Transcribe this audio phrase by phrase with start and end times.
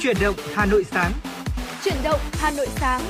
[0.00, 1.12] Chuyển động Hà Nội sáng.
[1.84, 3.00] Chuyển động Hà Nội sáng.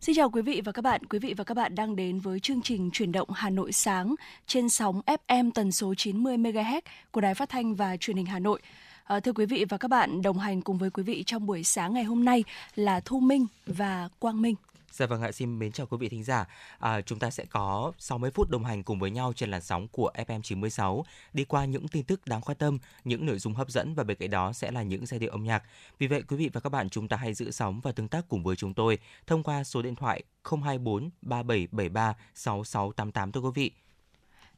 [0.00, 1.04] Xin chào quý vị và các bạn.
[1.04, 4.14] Quý vị và các bạn đang đến với chương trình Chuyển động Hà Nội sáng
[4.46, 6.80] trên sóng FM tần số 90 MHz
[7.10, 8.60] của Đài Phát thanh và Truyền hình Hà Nội.
[9.04, 11.64] À, thưa quý vị và các bạn, đồng hành cùng với quý vị trong buổi
[11.64, 12.44] sáng ngày hôm nay
[12.74, 14.54] là Thu Minh và Quang Minh.
[14.98, 16.46] Dạ vâng ạ, xin mến chào quý vị thính giả.
[16.78, 19.88] À, chúng ta sẽ có 60 phút đồng hành cùng với nhau trên làn sóng
[19.88, 23.70] của FM 96, đi qua những tin tức đáng quan tâm, những nội dung hấp
[23.70, 25.62] dẫn và bên cạnh đó sẽ là những giai điệu âm nhạc.
[25.98, 28.28] Vì vậy quý vị và các bạn chúng ta hãy giữ sóng và tương tác
[28.28, 33.72] cùng với chúng tôi thông qua số điện thoại 024 3773 6688 thưa quý vị.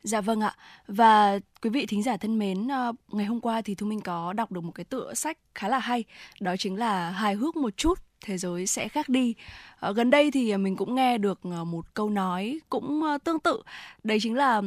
[0.02, 0.56] Dạ vâng ạ.
[0.86, 4.32] Và quý vị thính giả thân mến, ờ, ngày hôm qua thì Thu Minh có
[4.32, 6.04] đọc được một cái tựa sách khá là hay,
[6.40, 9.34] đó chính là hài hước một chút thế giới sẽ khác đi.
[9.80, 13.18] À, gần đây thì à, mình cũng nghe được ờ, một câu nói cũng ờ,
[13.24, 13.62] tương tự,
[14.04, 14.62] đấy chính là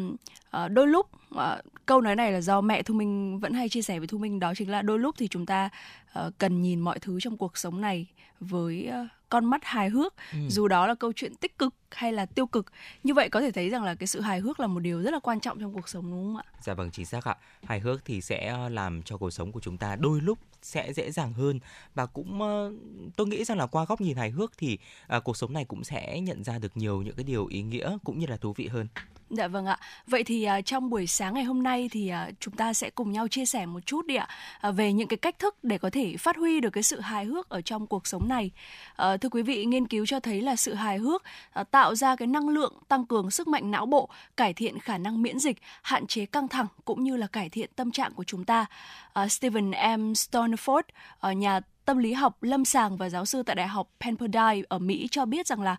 [0.52, 3.82] à, đôi lúc à, câu nói này là do mẹ Thu Minh vẫn hay chia
[3.82, 5.70] sẻ với Thu Minh đó chính là đôi lúc thì chúng ta
[6.14, 8.08] à, cần nhìn mọi thứ trong cuộc sống này
[8.40, 10.40] với à, con mắt hài hước ừ.
[10.50, 12.66] dù đó là câu chuyện tích cực hay là tiêu cực
[13.04, 15.12] như vậy có thể thấy rằng là cái sự hài hước là một điều rất
[15.12, 17.80] là quan trọng trong cuộc sống đúng không ạ dạ vâng chính xác ạ hài
[17.80, 21.34] hước thì sẽ làm cho cuộc sống của chúng ta đôi lúc sẽ dễ dàng
[21.34, 21.60] hơn
[21.96, 22.40] và cũng
[23.16, 25.84] tôi nghĩ rằng là qua góc nhìn hài hước thì à, cuộc sống này cũng
[25.84, 28.68] sẽ nhận ra được nhiều những cái điều ý nghĩa cũng như là thú vị
[28.68, 28.88] hơn
[29.34, 29.78] Dạ vâng ạ.
[30.08, 33.12] Vậy thì uh, trong buổi sáng ngày hôm nay thì uh, chúng ta sẽ cùng
[33.12, 34.28] nhau chia sẻ một chút đi ạ
[34.68, 37.26] uh, về những cái cách thức để có thể phát huy được cái sự hài
[37.26, 38.52] hước ở trong cuộc sống này.
[39.14, 42.16] Uh, thưa quý vị, nghiên cứu cho thấy là sự hài hước à, tạo ra
[42.16, 45.58] cái năng lượng tăng cường sức mạnh não bộ, cải thiện khả năng miễn dịch,
[45.82, 48.66] hạn chế căng thẳng cũng như là cải thiện tâm trạng của chúng ta.
[49.14, 50.12] À, Stephen M.
[50.14, 50.82] Stoneford,
[51.20, 54.80] à, nhà tâm lý học lâm sàng và giáo sư tại đại học Pepperdine ở
[54.80, 55.76] Mỹ cho biết rằng là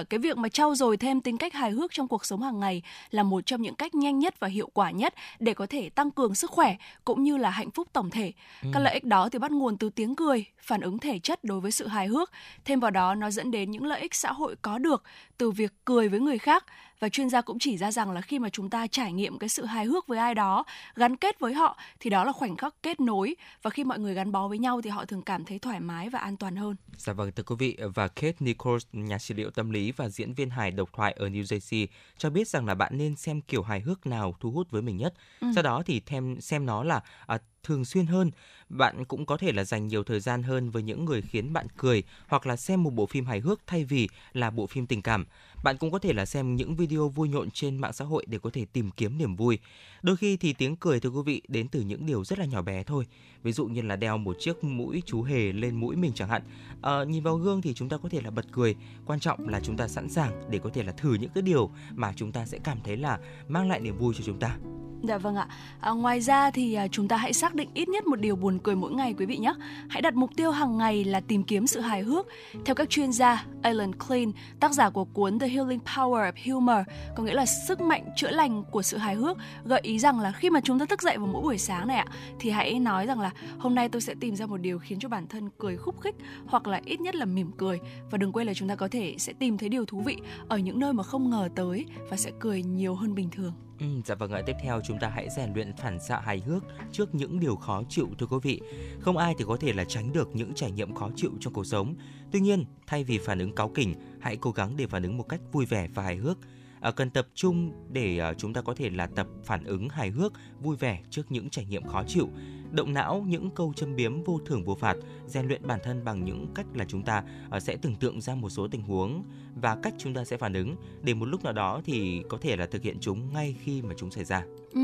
[0.00, 2.60] uh, cái việc mà trau dồi thêm tính cách hài hước trong cuộc sống hàng
[2.60, 5.90] ngày là một trong những cách nhanh nhất và hiệu quả nhất để có thể
[5.90, 8.32] tăng cường sức khỏe cũng như là hạnh phúc tổng thể.
[8.62, 8.68] Ừ.
[8.72, 11.60] Các lợi ích đó thì bắt nguồn từ tiếng cười, phản ứng thể chất đối
[11.60, 12.30] với sự hài hước.
[12.64, 15.02] Thêm vào đó nó dẫn đến những lợi ích xã hội có được
[15.38, 16.64] từ việc cười với người khác
[17.00, 19.48] và chuyên gia cũng chỉ ra rằng là khi mà chúng ta trải nghiệm cái
[19.48, 20.64] sự hài hước với ai đó
[20.96, 24.14] gắn kết với họ thì đó là khoảnh khắc kết nối và khi mọi người
[24.14, 26.76] gắn bó với nhau thì họ thường cảm thấy thoải mái và an toàn hơn.
[26.96, 30.34] Dạ vâng thưa quý vị và Kate Nichols, nhà trị liệu tâm lý và diễn
[30.34, 31.86] viên hài độc thoại ở New Jersey
[32.18, 34.96] cho biết rằng là bạn nên xem kiểu hài hước nào thu hút với mình
[34.96, 35.14] nhất.
[35.40, 35.46] Ừ.
[35.54, 38.30] Sau đó thì thêm xem nó là à, thường xuyên hơn.
[38.68, 41.66] Bạn cũng có thể là dành nhiều thời gian hơn với những người khiến bạn
[41.76, 45.02] cười hoặc là xem một bộ phim hài hước thay vì là bộ phim tình
[45.02, 45.26] cảm.
[45.64, 48.38] Bạn cũng có thể là xem những video vui nhộn trên mạng xã hội để
[48.38, 49.58] có thể tìm kiếm niềm vui.
[50.02, 52.62] Đôi khi thì tiếng cười thưa quý vị đến từ những điều rất là nhỏ
[52.62, 53.06] bé thôi.
[53.42, 56.42] Ví dụ như là đeo một chiếc mũi chú hề lên mũi mình chẳng hạn.
[56.82, 58.76] À, nhìn vào gương thì chúng ta có thể là bật cười.
[59.06, 61.70] Quan trọng là chúng ta sẵn sàng để có thể là thử những cái điều
[61.94, 63.18] mà chúng ta sẽ cảm thấy là
[63.48, 64.56] mang lại niềm vui cho chúng ta.
[65.02, 65.48] Dạ vâng ạ.
[65.80, 68.58] À, ngoài ra thì à, chúng ta hãy xác định ít nhất một điều buồn
[68.58, 69.54] cười mỗi ngày quý vị nhé.
[69.88, 72.26] Hãy đặt mục tiêu hàng ngày là tìm kiếm sự hài hước.
[72.64, 76.86] Theo các chuyên gia, Alan Klein, tác giả của cuốn The Healing Power of Humor,
[77.16, 80.32] có nghĩa là sức mạnh chữa lành của sự hài hước, gợi ý rằng là
[80.32, 82.06] khi mà chúng ta thức dậy vào mỗi buổi sáng này ạ,
[82.40, 85.08] thì hãy nói rằng là hôm nay tôi sẽ tìm ra một điều khiến cho
[85.08, 86.14] bản thân cười khúc khích
[86.46, 87.78] hoặc là ít nhất là mỉm cười
[88.10, 90.16] và đừng quên là chúng ta có thể sẽ tìm thấy điều thú vị
[90.48, 93.52] ở những nơi mà không ngờ tới và sẽ cười nhiều hơn bình thường.
[93.80, 96.64] Ừ, dạ vâng ạ, tiếp theo chúng ta hãy rèn luyện phản xạ hài hước
[96.92, 98.60] trước những điều khó chịu thưa quý vị.
[99.00, 101.66] Không ai thì có thể là tránh được những trải nghiệm khó chịu trong cuộc
[101.66, 101.94] sống.
[102.30, 103.94] Tuy nhiên, thay vì phản ứng cáu kỉnh,
[104.28, 106.38] hãy cố gắng để phản ứng một cách vui vẻ và hài hước.
[106.80, 110.10] À, cần tập trung để à, chúng ta có thể là tập phản ứng hài
[110.10, 112.28] hước, vui vẻ trước những trải nghiệm khó chịu
[112.70, 114.96] động não những câu châm biếm vô thưởng vô phạt,
[115.26, 117.24] rèn luyện bản thân bằng những cách là chúng ta
[117.56, 119.24] uh, sẽ tưởng tượng ra một số tình huống
[119.54, 122.56] và cách chúng ta sẽ phản ứng để một lúc nào đó thì có thể
[122.56, 124.44] là thực hiện chúng ngay khi mà chúng xảy ra.
[124.74, 124.80] Ừ.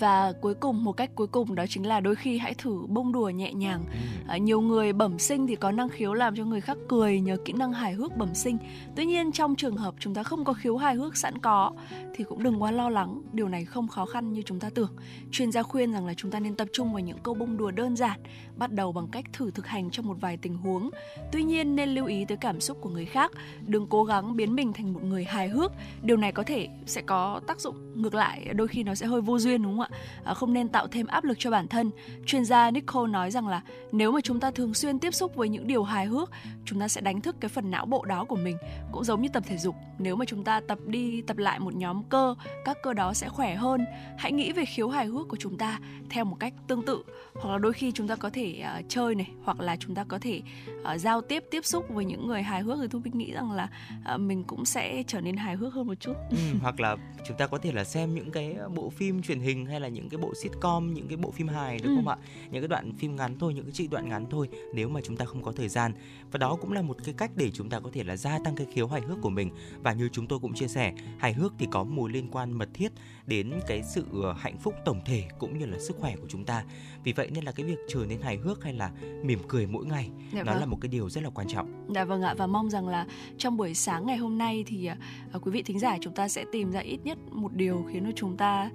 [0.00, 3.12] Và cuối cùng một cách cuối cùng đó chính là đôi khi hãy thử bông
[3.12, 3.84] đùa nhẹ nhàng.
[3.92, 3.98] Ừ.
[4.28, 7.36] À, nhiều người bẩm sinh thì có năng khiếu làm cho người khác cười nhờ
[7.44, 8.58] kỹ năng hài hước bẩm sinh.
[8.96, 11.72] Tuy nhiên trong trường hợp chúng ta không có khiếu hài hước sẵn có
[12.14, 14.90] thì cũng đừng quá lo lắng, điều này không khó khăn như chúng ta tưởng.
[15.30, 17.70] Chuyên gia khuyên rằng là chúng ta nên tập trung vào những câu bông đùa
[17.70, 18.20] đơn giản,
[18.56, 20.90] bắt đầu bằng cách thử thực hành trong một vài tình huống.
[21.32, 23.32] Tuy nhiên nên lưu ý tới cảm xúc của người khác,
[23.66, 25.72] đừng cố gắng biến mình thành một người hài hước.
[26.02, 29.08] Điều này có thể sẽ có tác dụng ngược lại, đôi khi nó sẽ sẽ
[29.08, 29.98] hơi vô duyên đúng không ạ?
[30.24, 31.90] À, không nên tạo thêm áp lực cho bản thân.
[32.26, 33.62] Chuyên gia Nicole nói rằng là
[33.92, 36.30] nếu mà chúng ta thường xuyên tiếp xúc với những điều hài hước
[36.64, 38.56] chúng ta sẽ đánh thức cái phần não bộ đó của mình
[38.92, 39.74] cũng giống như tập thể dục.
[39.98, 42.34] Nếu mà chúng ta tập đi tập lại một nhóm cơ
[42.64, 43.84] các cơ đó sẽ khỏe hơn.
[44.18, 47.02] Hãy nghĩ về khiếu hài hước của chúng ta theo một cách tương tự.
[47.34, 50.04] Hoặc là đôi khi chúng ta có thể uh, chơi này hoặc là chúng ta
[50.04, 50.42] có thể
[50.80, 52.78] uh, giao tiếp tiếp xúc với những người hài hước.
[52.80, 53.68] Thì tôi nghĩ rằng là
[54.14, 56.14] uh, mình cũng sẽ trở nên hài hước hơn một chút.
[56.30, 56.96] Ừ, hoặc là
[57.28, 60.08] chúng ta có thể là xem những cái bộ phim truyền hình hay là những
[60.08, 61.96] cái bộ sitcom những cái bộ phim hài đúng ừ.
[61.96, 62.16] không ạ
[62.50, 65.16] những cái đoạn phim ngắn thôi những cái trích đoạn ngắn thôi nếu mà chúng
[65.16, 65.92] ta không có thời gian
[66.32, 68.56] và đó cũng là một cái cách để chúng ta có thể là gia tăng
[68.56, 69.50] cái khiếu hài hước của mình.
[69.82, 72.68] Và như chúng tôi cũng chia sẻ hài hước thì có mối liên quan mật
[72.74, 72.92] thiết
[73.26, 76.44] đến cái sự ờ, hạnh phúc tổng thể cũng như là sức khỏe của chúng
[76.44, 76.64] ta.
[77.04, 78.90] Vì vậy nên là cái việc trở nên hài hước hay là
[79.22, 80.60] mỉm cười mỗi ngày dạ nó vâng.
[80.60, 81.86] là một cái điều rất là quan trọng.
[81.94, 82.34] Dạ vâng ạ.
[82.38, 83.06] Và mong rằng là
[83.38, 84.90] trong buổi sáng ngày hôm nay thì
[85.36, 88.04] uh, quý vị thính giả chúng ta sẽ tìm ra ít nhất một điều khiến
[88.04, 88.70] cho chúng ta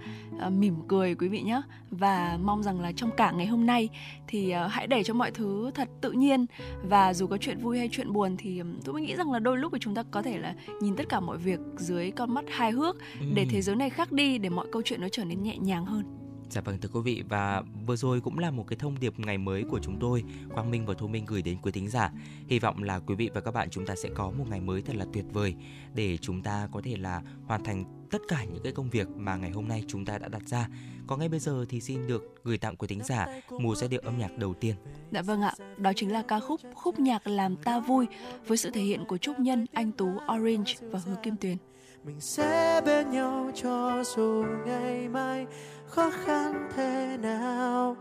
[0.48, 1.62] uh, mỉm cười quý vị nhé
[1.92, 3.89] và mong rằng là trong cả ngày hôm nay
[4.27, 6.45] thì uh, hãy để cho mọi thứ thật tự nhiên.
[6.83, 9.74] Và dù có chuyện vui hay chuyện buồn thì tôi nghĩ rằng là đôi lúc
[9.74, 12.72] thì chúng ta có thể là nhìn tất cả mọi việc dưới con mắt hài
[12.72, 12.96] hước
[13.36, 15.86] để thế giới này khác đi để mọi câu chuyện nó trở nên nhẹ nhàng
[15.86, 16.04] hơn
[16.50, 19.38] Dạ vâng thưa quý vị và vừa rồi cũng là một cái thông điệp ngày
[19.38, 20.24] mới của chúng tôi
[20.54, 22.12] Quang Minh và Thu Minh gửi đến quý thính giả.
[22.48, 24.82] Hy vọng là quý vị và các bạn chúng ta sẽ có một ngày mới
[24.82, 25.56] thật là tuyệt vời
[25.94, 29.36] để chúng ta có thể là hoàn thành tất cả những cái công việc mà
[29.36, 30.68] ngày hôm nay chúng ta đã đặt ra.
[31.08, 33.28] Còn ngay bây giờ thì xin được gửi tặng quý thính giả
[33.60, 34.76] một giai điệu âm nhạc đầu tiên.
[35.12, 38.08] Dạ vâng ạ, đó chính là ca khúc Khúc nhạc làm ta vui
[38.48, 41.58] với sự thể hiện của Trúc Nhân, Anh Tú, Orange và Hứa Kim Tuyền.
[42.06, 45.46] Mình sẽ bên nhau cho dù ngày mai
[45.89, 47.95] khó khăn thế nào?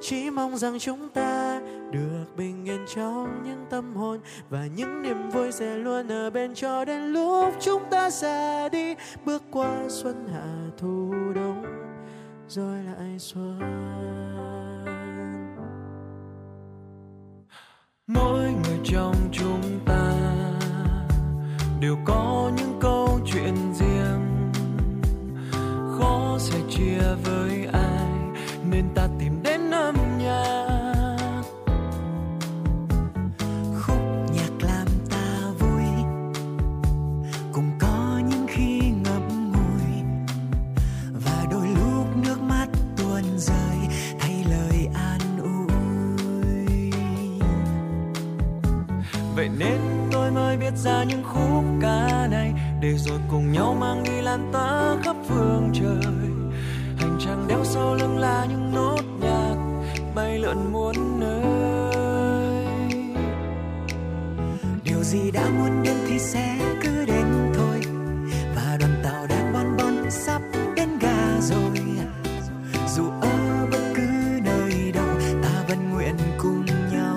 [0.00, 1.60] Chỉ mong rằng chúng ta
[1.90, 6.54] được bình yên trong những tâm hồn và những niềm vui sẽ luôn ở bên
[6.54, 8.94] cho đến lúc chúng ta ra đi.
[9.24, 11.64] Bước qua xuân hạ thu đông,
[12.48, 13.58] rồi lại xuân.
[18.06, 20.12] Mỗi người trong chúng ta
[21.80, 23.91] đều có những câu chuyện riêng
[26.02, 28.08] khó sẽ chia với ai,
[28.70, 31.42] nên ta tìm đến âm nhạc.
[33.80, 34.00] Khúc
[34.34, 35.26] nhạc làm ta
[35.58, 35.84] vui,
[37.52, 40.02] cũng có những khi ngậm ngùi.
[41.24, 42.66] Và đôi lúc nước mắt
[42.96, 43.76] tuôn rơi,
[44.20, 46.90] thay lời an ủi.
[49.36, 49.80] Vậy nên
[50.12, 54.50] tôi mới viết ra những khúc ca này, để rồi cùng nhau mang đi lan
[54.52, 56.12] tỏa khắp phương trời.
[56.96, 59.56] Hành trang đeo sau lưng là những nốt nhạc
[60.14, 62.66] bay lượn muôn nơi.
[64.84, 67.80] Điều gì đã muốn đến thì sẽ cứ đến thôi.
[68.56, 70.42] Và đoàn tàu đang bon bon sắp
[70.76, 71.70] đến ga rồi
[72.96, 75.08] dù ở bất cứ nơi đâu,
[75.42, 77.16] ta vẫn nguyện cùng nhau.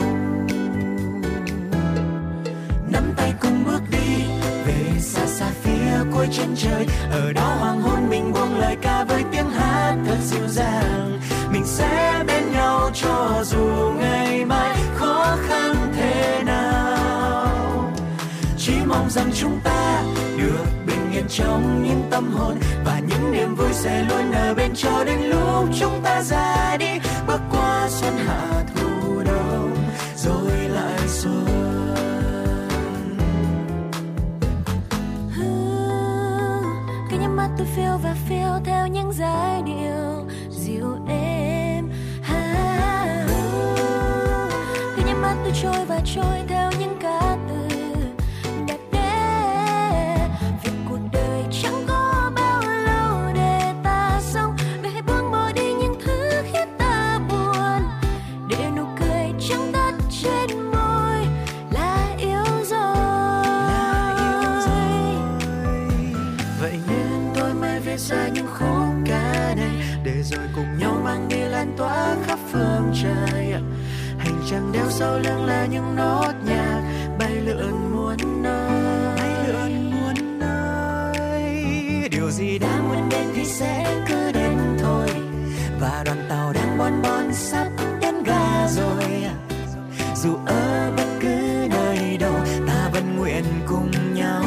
[2.91, 4.25] Nắm tay cùng bước đi,
[4.65, 6.85] về xa xa phía cuối chân trời.
[7.11, 7.94] Ở đó hoàng hôn
[9.35, 11.19] tiếng hát thật dịu dàng.
[11.51, 17.93] Mình sẽ bên nhau cho dù ngày mai khó khăn thế nào.
[18.57, 20.03] Chỉ mong rằng chúng ta
[20.37, 22.55] được bình yên trong những tâm hồn
[22.85, 26.99] và những niềm vui sẽ luôn ở bên cho đến lúc chúng ta ra đi.
[27.27, 28.54] Bước qua xuân hạ
[46.15, 46.44] choice.
[74.51, 76.81] Chẳng đeo sau lưng là những nốt nhạc
[77.19, 79.15] bay lượn muôn nơi.
[79.17, 82.09] Bay lượn muôn nơi.
[82.11, 85.09] Điều gì đã muốn đến thì sẽ cứ đến thôi.
[85.79, 87.67] Và đoàn tàu đang bon bon sắp
[88.01, 89.23] đến ga rồi.
[90.15, 92.35] Dù ở bất cứ nơi đâu,
[92.67, 94.43] ta vẫn nguyện cùng nhau.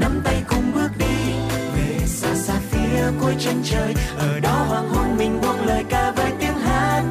[0.00, 1.32] Nắm tay cùng bước đi,
[1.76, 3.94] về xa xa phía cuối chân trời.
[4.18, 6.19] Ở đó hoàng hôn mình buông lời ca vang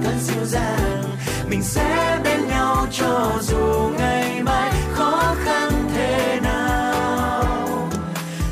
[0.09, 1.03] thật dịu dàng.
[1.49, 7.89] Mình sẽ bên nhau cho dù ngày mai khó khăn thế nào.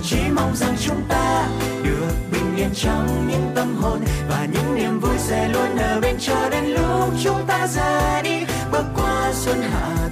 [0.03, 1.47] Chỉ mong rằng chúng ta
[1.83, 3.99] được bình yên trong những tâm hồn
[4.29, 8.45] và những niềm vui sẽ luôn ở bên cho đến lúc chúng ta ra đi.
[8.71, 10.06] Bước qua xuân hạ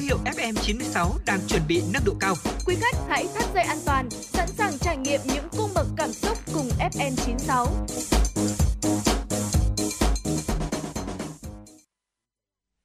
[0.00, 2.34] hiệu FM96 đang chuẩn bị nâng độ cao.
[2.66, 6.12] Quý khách hãy thắt dây an toàn, sẵn sàng trải nghiệm những cung bậc cảm
[6.12, 7.66] xúc cùng FN96.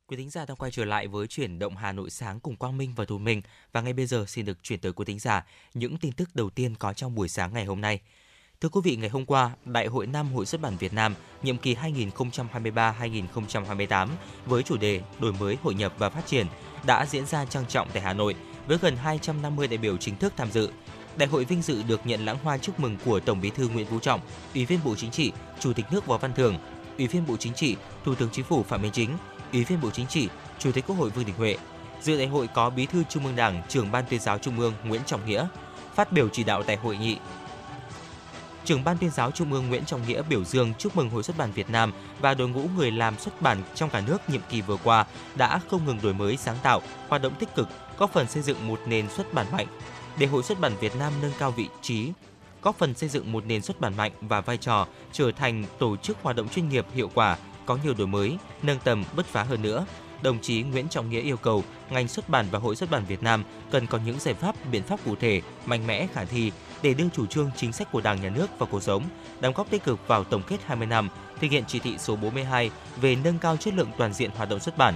[0.08, 2.78] Quý thính giả đang quay trở lại với chuyển động Hà Nội sáng cùng Quang
[2.78, 3.42] Minh và Thu Minh
[3.72, 6.50] và ngay bây giờ xin được chuyển tới quý thính giả những tin tức đầu
[6.50, 8.00] tiên có trong buổi sáng ngày hôm nay.
[8.62, 11.58] Thưa quý vị, ngày hôm qua, Đại hội Năm Hội xuất bản Việt Nam nhiệm
[11.58, 14.08] kỳ 2023-2028
[14.46, 16.48] với chủ đề Đổi mới, hội nhập và phát triển
[16.86, 18.36] đã diễn ra trang trọng tại Hà Nội
[18.68, 20.70] với gần 250 đại biểu chính thức tham dự.
[21.18, 23.88] Đại hội vinh dự được nhận lãng hoa chúc mừng của Tổng Bí thư Nguyễn
[23.88, 24.20] Phú Trọng,
[24.54, 26.58] Ủy viên Bộ Chính trị, Chủ tịch nước Võ Văn Thưởng,
[26.98, 29.10] Ủy viên Bộ Chính trị, Thủ tướng Chính phủ Phạm Minh Chính,
[29.54, 31.58] Ủy viên Bộ Chính trị, Chủ tịch Quốc hội Vương Đình Huệ.
[32.02, 34.74] Dự đại hội có Bí thư Trung ương Đảng, Trưởng ban Tuyên giáo Trung ương
[34.84, 35.48] Nguyễn Trọng Nghĩa.
[35.96, 37.18] Phát biểu chỉ đạo tại hội nghị,
[38.66, 41.38] Trưởng ban tuyên giáo Trung ương Nguyễn Trọng Nghĩa biểu dương chúc mừng Hội xuất
[41.38, 44.62] bản Việt Nam và đội ngũ người làm xuất bản trong cả nước nhiệm kỳ
[44.62, 45.06] vừa qua
[45.36, 48.68] đã không ngừng đổi mới sáng tạo, hoạt động tích cực, góp phần xây dựng
[48.68, 49.68] một nền xuất bản mạnh.
[50.20, 52.12] Để Hội xuất bản Việt Nam nâng cao vị trí,
[52.62, 55.98] góp phần xây dựng một nền xuất bản mạnh và vai trò trở thành tổ
[55.98, 59.44] chức hoạt động chuyên nghiệp hiệu quả, có nhiều đổi mới, nâng tầm bứt phá
[59.44, 59.86] hơn nữa.
[60.22, 63.24] Đồng chí Nguyễn Trọng Nghĩa yêu cầu ngành xuất bản và Hội xuất bản Việt
[63.24, 66.52] Nam cần có những giải pháp, biện pháp cụ thể, mạnh mẽ khả thi
[66.82, 69.04] để đưa chủ trương chính sách của Đảng, Nhà nước vào cuộc sống,
[69.40, 71.10] đóng góp tích cực vào tổng kết 20 năm
[71.42, 74.60] thực hiện chỉ thị số 42 về nâng cao chất lượng toàn diện hoạt động
[74.60, 74.94] xuất bản.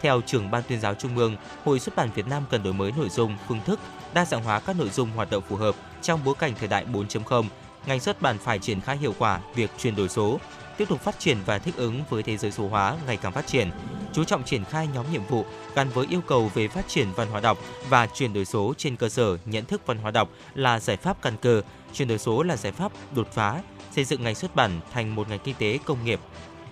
[0.00, 2.92] Theo trưởng ban tuyên giáo Trung ương, Hội xuất bản Việt Nam cần đổi mới
[2.96, 3.80] nội dung, phương thức,
[4.14, 6.86] đa dạng hóa các nội dung hoạt động phù hợp trong bối cảnh thời đại
[6.92, 7.44] 4.0.
[7.86, 10.40] Ngành xuất bản phải triển khai hiệu quả việc chuyển đổi số,
[10.80, 13.46] tiếp tục phát triển và thích ứng với thế giới số hóa ngày càng phát
[13.46, 13.70] triển,
[14.12, 15.44] chú trọng triển khai nhóm nhiệm vụ
[15.74, 17.58] gắn với yêu cầu về phát triển văn hóa đọc
[17.88, 21.22] và chuyển đổi số trên cơ sở nhận thức văn hóa đọc là giải pháp
[21.22, 24.80] căn cơ, chuyển đổi số là giải pháp đột phá, xây dựng ngành xuất bản
[24.92, 26.20] thành một ngành kinh tế công nghiệp,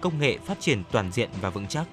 [0.00, 1.84] công nghệ phát triển toàn diện và vững chắc.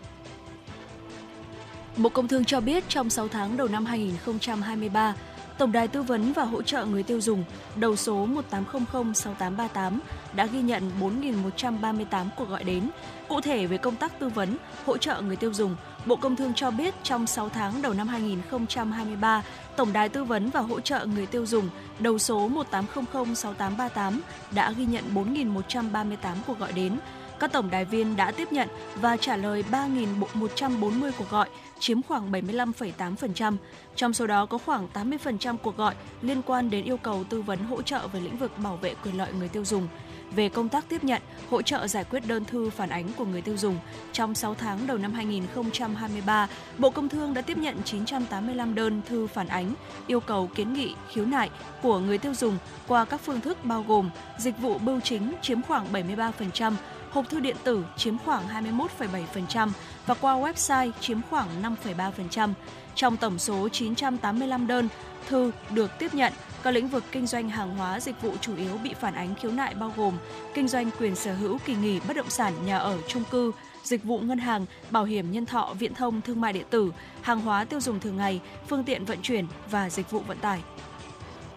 [1.97, 5.15] Bộ Công Thương cho biết trong 6 tháng đầu năm 2023,
[5.57, 7.43] Tổng đài tư vấn và hỗ trợ người tiêu dùng
[7.75, 9.99] đầu số 18006838
[10.33, 12.89] đã ghi nhận 4.138 cuộc gọi đến.
[13.27, 16.53] Cụ thể về công tác tư vấn, hỗ trợ người tiêu dùng, Bộ Công Thương
[16.53, 19.43] cho biết trong 6 tháng đầu năm 2023,
[19.75, 21.69] Tổng đài tư vấn và hỗ trợ người tiêu dùng
[21.99, 24.19] đầu số 18006838
[24.51, 26.15] đã ghi nhận 4.138
[26.47, 26.97] cuộc gọi đến.
[27.39, 32.31] Các tổng đài viên đã tiếp nhận và trả lời 3.140 cuộc gọi, chiếm khoảng
[32.31, 33.57] 75,8%.
[33.95, 37.59] Trong số đó có khoảng 80% cuộc gọi liên quan đến yêu cầu tư vấn
[37.59, 39.87] hỗ trợ về lĩnh vực bảo vệ quyền lợi người tiêu dùng.
[40.35, 43.41] Về công tác tiếp nhận, hỗ trợ giải quyết đơn thư phản ánh của người
[43.41, 43.77] tiêu dùng,
[44.11, 49.27] trong 6 tháng đầu năm 2023, Bộ Công Thương đã tiếp nhận 985 đơn thư
[49.27, 49.73] phản ánh,
[50.07, 51.49] yêu cầu kiến nghị, khiếu nại
[51.81, 55.61] của người tiêu dùng qua các phương thức bao gồm dịch vụ bưu chính chiếm
[55.61, 56.73] khoảng 73%,
[57.15, 59.69] hộp thư điện tử chiếm khoảng 21,7%
[60.05, 62.53] và qua website chiếm khoảng 5,3%.
[62.95, 64.89] Trong tổng số 985 đơn
[65.27, 68.77] thư được tiếp nhận, các lĩnh vực kinh doanh hàng hóa dịch vụ chủ yếu
[68.83, 70.17] bị phản ánh khiếu nại bao gồm
[70.53, 73.51] kinh doanh quyền sở hữu kỳ nghỉ bất động sản nhà ở chung cư,
[73.83, 76.91] dịch vụ ngân hàng, bảo hiểm nhân thọ, viễn thông, thương mại điện tử,
[77.21, 80.61] hàng hóa tiêu dùng thường ngày, phương tiện vận chuyển và dịch vụ vận tải.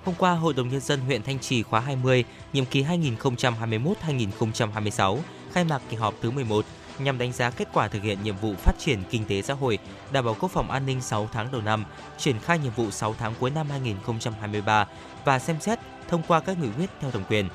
[0.04, 5.18] Hôm qua, Hội đồng Nhân dân huyện Thanh Trì khóa 20, nhiệm kỳ 2021-2026,
[5.58, 6.64] khai mạc kỳ họp thứ 11
[6.98, 9.78] nhằm đánh giá kết quả thực hiện nhiệm vụ phát triển kinh tế xã hội,
[10.12, 11.84] đảm bảo quốc phòng an ninh 6 tháng đầu năm,
[12.18, 14.86] triển khai nhiệm vụ 6 tháng cuối năm 2023
[15.24, 17.48] và xem xét thông qua các nghị quyết theo thẩm quyền.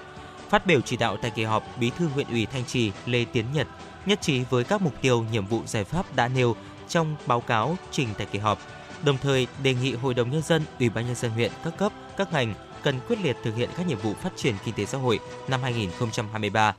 [0.49, 3.45] Phát biểu chỉ đạo tại kỳ họp, Bí thư huyện ủy Thanh Trì Lê Tiến
[3.53, 3.67] Nhật
[4.05, 6.55] nhất trí với các mục tiêu, nhiệm vụ giải pháp đã nêu
[6.87, 8.59] trong báo cáo trình tại kỳ họp.
[9.05, 11.91] Đồng thời đề nghị Hội đồng nhân dân, Ủy ban nhân dân huyện các cấp,
[12.17, 14.97] các ngành cần quyết liệt thực hiện các nhiệm vụ phát triển kinh tế xã
[14.97, 16.75] hội năm 2023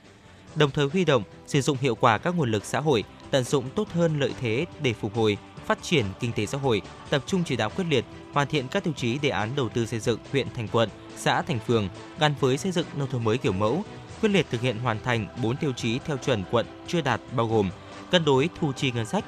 [0.57, 3.71] đồng thời huy động, sử dụng hiệu quả các nguồn lực xã hội, tận dụng
[3.71, 7.45] tốt hơn lợi thế để phục hồi, phát triển kinh tế xã hội, tập trung
[7.45, 10.19] chỉ đạo quyết liệt, hoàn thiện các tiêu chí đề án đầu tư xây dựng
[10.33, 13.85] huyện thành quận, xã thành phường gắn với xây dựng nông thôn mới kiểu mẫu,
[14.21, 17.47] quyết liệt thực hiện hoàn thành 4 tiêu chí theo chuẩn quận chưa đạt bao
[17.47, 17.71] gồm
[18.11, 19.25] cân đối thu chi ngân sách,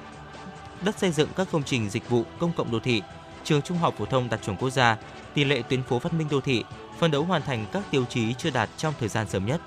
[0.84, 3.02] đất xây dựng các công trình dịch vụ công cộng đô thị,
[3.44, 4.96] trường trung học phổ thông đạt chuẩn quốc gia,
[5.34, 6.64] tỷ lệ tuyến phố văn minh đô thị,
[6.98, 9.60] phân đấu hoàn thành các tiêu chí chưa đạt trong thời gian sớm nhất.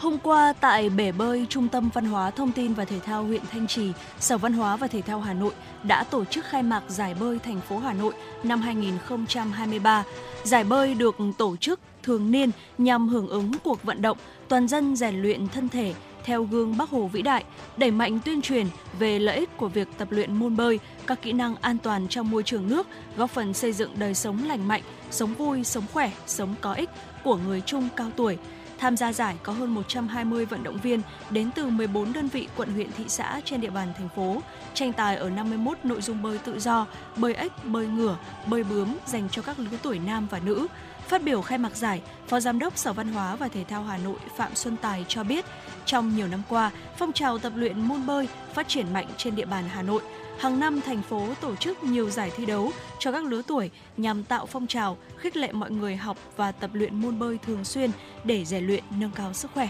[0.00, 3.42] Hôm qua tại bể bơi Trung tâm Văn hóa Thông tin và Thể thao huyện
[3.52, 5.52] Thanh Trì, Sở Văn hóa và Thể thao Hà Nội
[5.82, 10.04] đã tổ chức khai mạc giải bơi thành phố Hà Nội năm 2023.
[10.44, 14.96] Giải bơi được tổ chức thường niên nhằm hưởng ứng cuộc vận động toàn dân
[14.96, 17.44] rèn luyện thân thể theo gương Bắc Hồ vĩ đại,
[17.76, 18.66] đẩy mạnh tuyên truyền
[18.98, 22.30] về lợi ích của việc tập luyện môn bơi, các kỹ năng an toàn trong
[22.30, 26.12] môi trường nước, góp phần xây dựng đời sống lành mạnh, sống vui, sống khỏe,
[26.26, 26.90] sống có ích
[27.24, 28.38] của người trung cao tuổi–
[28.80, 32.72] Tham gia giải có hơn 120 vận động viên đến từ 14 đơn vị quận
[32.72, 34.42] huyện thị xã trên địa bàn thành phố,
[34.74, 38.96] tranh tài ở 51 nội dung bơi tự do, bơi ếch, bơi ngửa, bơi bướm
[39.06, 40.66] dành cho các lứa tuổi nam và nữ.
[41.08, 43.98] Phát biểu khai mạc giải, Phó Giám đốc Sở Văn hóa và Thể thao Hà
[43.98, 45.44] Nội Phạm Xuân Tài cho biết,
[45.84, 49.46] trong nhiều năm qua, phong trào tập luyện môn bơi phát triển mạnh trên địa
[49.46, 50.02] bàn Hà Nội–
[50.40, 54.24] Hàng năm thành phố tổ chức nhiều giải thi đấu cho các lứa tuổi nhằm
[54.24, 57.90] tạo phong trào, khích lệ mọi người học và tập luyện môn bơi thường xuyên
[58.24, 59.68] để rèn luyện nâng cao sức khỏe.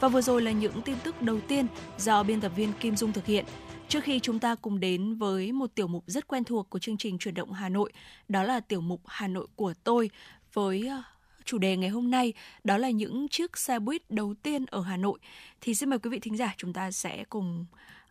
[0.00, 1.66] Và vừa rồi là những tin tức đầu tiên
[1.98, 3.44] do biên tập viên Kim Dung thực hiện.
[3.88, 6.96] Trước khi chúng ta cùng đến với một tiểu mục rất quen thuộc của chương
[6.96, 7.92] trình chuyển động Hà Nội,
[8.28, 10.10] đó là tiểu mục Hà Nội của tôi
[10.52, 11.02] với ờ,
[11.44, 12.32] chủ đề ngày hôm nay
[12.64, 15.18] đó là những chiếc xe buýt đầu tiên ở Hà Nội.
[15.60, 17.66] Thì xin mời quý vị thính giả chúng ta sẽ cùng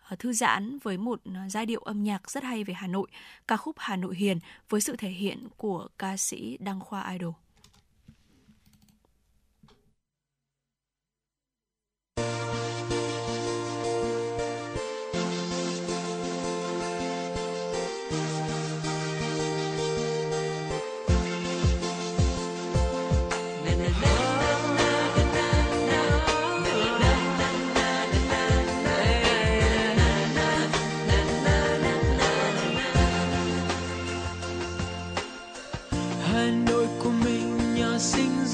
[0.10, 3.08] Ờ, thư giãn với một ờ, giai điệu âm nhạc rất hay về Hà Nội,
[3.48, 4.40] ca khúc Hà Nội Hiền
[4.70, 7.34] với sự thể hiện của ca sĩ Đăng Khoa Idol.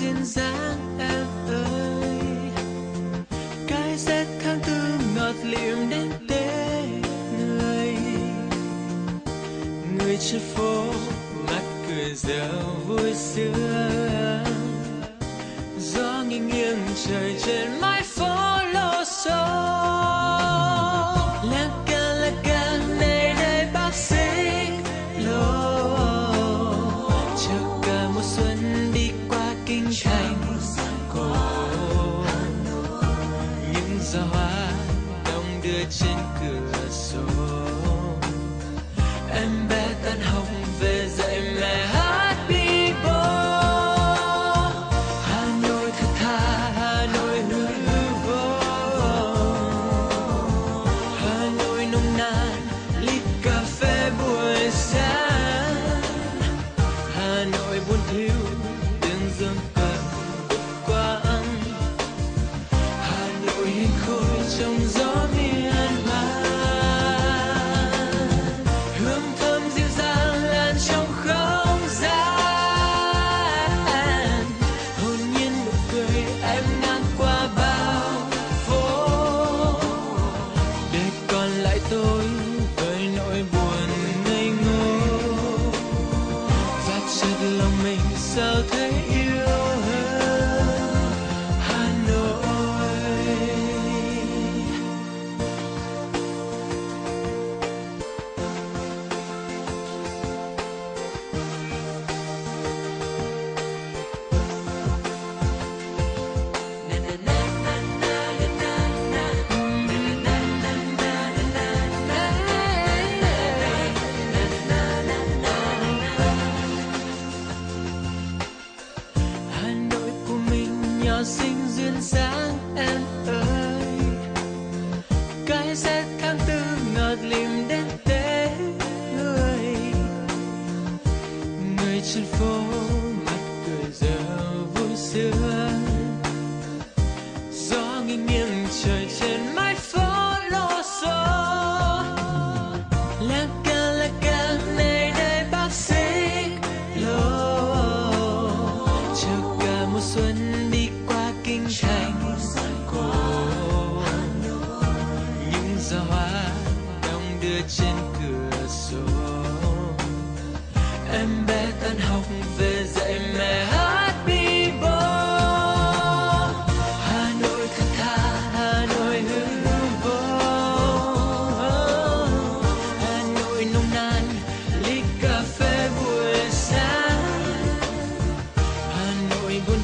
[0.01, 2.51] Duyên dáng em ơi.
[3.67, 6.83] Cái rét tháng tư ngọt liệm đến tế
[7.37, 7.95] người.
[9.97, 10.85] Người trên phố,
[11.47, 14.43] mắt cười reo vui xưa
[15.79, 19.80] gió nghiêng nghiêng trời trên mái phố lô xô.
[64.81, 65.20] dreams are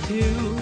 [0.10, 0.57] Nội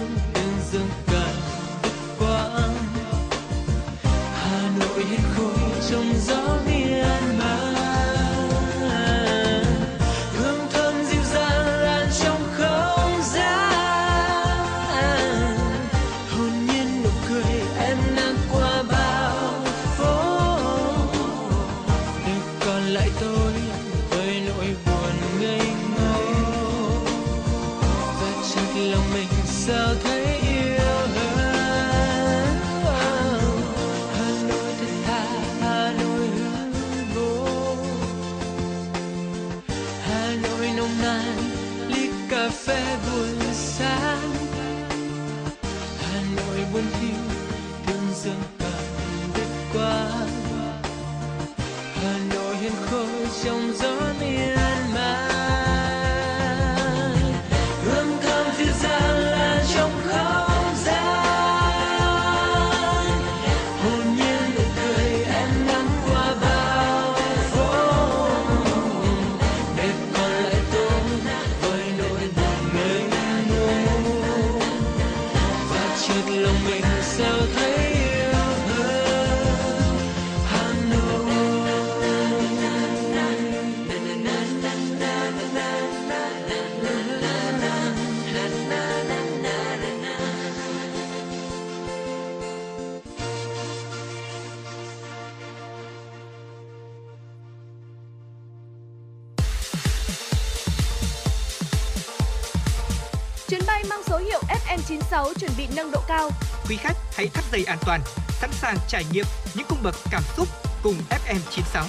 [107.56, 109.24] dây an toàn, sẵn sàng trải nghiệm
[109.56, 110.48] những cung bậc cảm xúc
[110.82, 111.84] cùng FM96.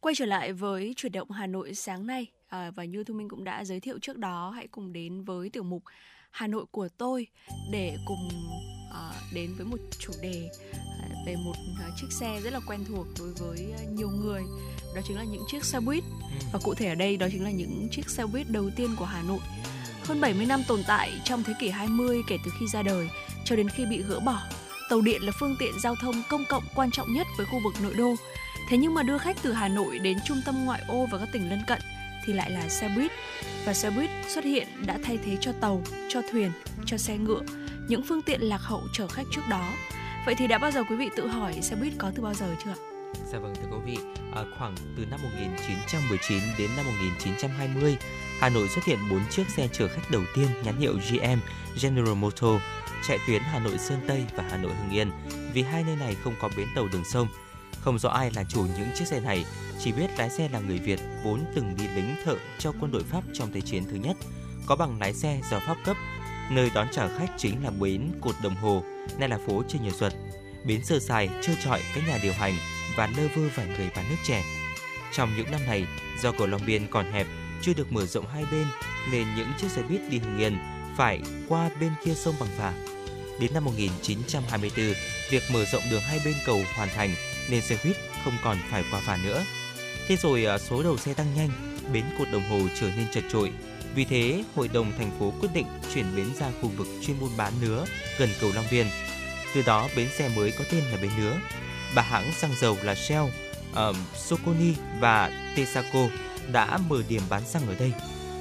[0.00, 3.28] Quay trở lại với chuyển động Hà Nội sáng nay à, và như Thu Minh
[3.28, 5.82] cũng đã giới thiệu trước đó, hãy cùng đến với tiểu mục
[6.30, 7.26] Hà Nội của tôi
[7.72, 8.28] để cùng
[8.90, 12.84] à, đến với một chủ đề à, về một à, chiếc xe rất là quen
[12.88, 14.42] thuộc đối với nhiều người.
[14.94, 16.04] Đó chính là những chiếc xe buýt
[16.52, 19.04] và cụ thể ở đây đó chính là những chiếc xe buýt đầu tiên của
[19.04, 19.40] Hà Nội.
[20.04, 23.08] Hơn 70 năm tồn tại trong thế kỷ 20 kể từ khi ra đời
[23.44, 24.42] cho đến khi bị gỡ bỏ.
[24.90, 27.74] Tàu điện là phương tiện giao thông công cộng quan trọng nhất với khu vực
[27.82, 28.14] nội đô.
[28.68, 31.28] Thế nhưng mà đưa khách từ Hà Nội đến trung tâm ngoại ô và các
[31.32, 31.78] tỉnh lân cận
[32.24, 33.10] thì lại là xe buýt.
[33.64, 36.52] Và xe buýt xuất hiện đã thay thế cho tàu, cho thuyền,
[36.86, 37.40] cho xe ngựa,
[37.88, 39.72] những phương tiện lạc hậu chở khách trước đó.
[40.26, 42.54] Vậy thì đã bao giờ quý vị tự hỏi xe buýt có từ bao giờ
[42.64, 42.76] chưa ạ?
[43.32, 43.98] Dạ vâng thưa quý vị,
[44.34, 47.96] à, khoảng từ năm 1919 đến năm 1920,
[48.40, 51.38] Hà Nội xuất hiện 4 chiếc xe chở khách đầu tiên nhãn hiệu GM
[51.82, 52.60] General Motor
[53.08, 55.10] chạy tuyến Hà Nội Sơn Tây và Hà Nội Hưng Yên
[55.54, 57.28] vì hai nơi này không có bến tàu đường sông.
[57.80, 59.44] Không rõ ai là chủ những chiếc xe này,
[59.78, 63.02] chỉ biết lái xe là người Việt vốn từng đi lính thợ cho quân đội
[63.02, 64.16] Pháp trong Thế chiến thứ nhất,
[64.66, 65.96] có bằng lái xe do Pháp cấp.
[66.50, 68.84] Nơi đón trả khách chính là bến Cột Đồng Hồ,
[69.18, 70.12] nay là phố Trần Nhật Duật.
[70.64, 72.54] Bến sơ sài, trơ trọi các nhà điều hành
[72.96, 74.44] và lơ vơ vài người bán nước trẻ.
[75.12, 75.86] Trong những năm này,
[76.22, 77.26] do cầu Long Biên còn hẹp,
[77.62, 78.66] chưa được mở rộng hai bên,
[79.12, 80.58] nên những chiếc xe buýt đi Hưng Yên
[80.96, 82.72] phải qua bên kia sông bằng phà.
[83.40, 84.94] Đến năm 1924,
[85.30, 87.10] việc mở rộng đường hai bên cầu hoàn thành
[87.50, 89.44] nên xe buýt không còn phải qua phà nữa.
[90.08, 91.50] Thế rồi à, số đầu xe tăng nhanh,
[91.92, 93.52] bến cột đồng hồ trở nên chật trội.
[93.94, 97.30] Vì thế, hội đồng thành phố quyết định chuyển bến ra khu vực chuyên buôn
[97.36, 97.84] bán nứa
[98.18, 98.86] gần cầu Long Biên.
[99.54, 101.36] Từ đó bến xe mới có tên là bến nứa.
[101.94, 103.24] Ba hãng xăng dầu là Shell,
[103.72, 106.08] uh, Soconi và Texaco
[106.52, 107.92] đã mở điểm bán xăng ở đây.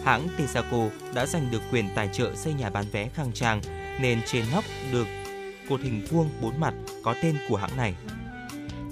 [0.05, 3.61] Hãng Texaco đã giành được quyền tài trợ xây nhà bán vé khang trang
[4.01, 5.07] nên trên nóc được
[5.69, 7.95] cột hình vuông bốn mặt có tên của hãng này.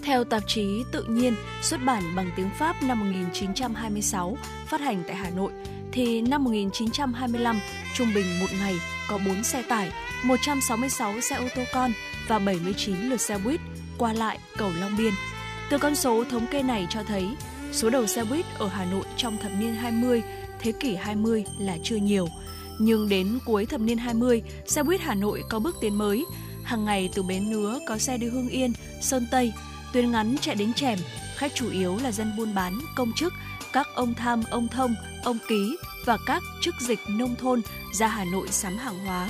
[0.03, 5.15] Theo tạp chí Tự nhiên xuất bản bằng tiếng Pháp năm 1926 phát hành tại
[5.15, 5.51] Hà Nội
[5.97, 7.59] thì năm 1925
[7.93, 8.75] trung bình một ngày
[9.09, 9.91] có 4 xe tải,
[10.23, 11.91] 166 xe ô tô con
[12.27, 13.59] và 79 lượt xe buýt
[13.97, 15.13] qua lại cầu Long Biên.
[15.69, 17.27] Từ con số thống kê này cho thấy
[17.71, 20.21] số đầu xe buýt ở Hà Nội trong thập niên 20
[20.59, 22.27] thế kỷ 20 là chưa nhiều.
[22.79, 26.25] Nhưng đến cuối thập niên 20, xe buýt Hà Nội có bước tiến mới.
[26.63, 29.53] Hàng ngày từ bến Nứa có xe đi Hương Yên, Sơn Tây,
[29.93, 30.99] tuyến ngắn chạy đến chèm.
[31.35, 33.33] Khách chủ yếu là dân buôn bán, công chức,
[33.77, 37.61] các ông tham, ông thông, ông ký và các chức dịch nông thôn
[37.93, 39.29] ra Hà Nội sắm hàng hóa.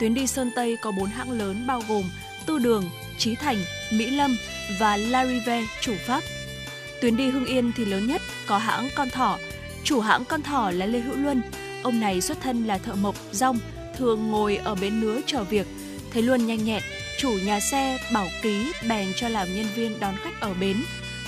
[0.00, 2.02] Tuyến đi Sơn Tây có 4 hãng lớn bao gồm
[2.46, 2.84] Tư Đường,
[3.18, 3.56] Trí Thành,
[3.92, 4.36] Mỹ Lâm
[4.78, 6.22] và Larive chủ Pháp.
[7.00, 9.38] Tuyến đi Hưng Yên thì lớn nhất có hãng Con Thỏ.
[9.84, 11.42] Chủ hãng Con Thỏ là Lê Hữu Luân.
[11.82, 13.58] Ông này xuất thân là thợ mộc, rong,
[13.98, 15.66] thường ngồi ở bến nứa chờ việc.
[16.12, 16.82] Thấy Luân nhanh nhẹn,
[17.18, 20.76] chủ nhà xe bảo ký bèn cho làm nhân viên đón khách ở bến.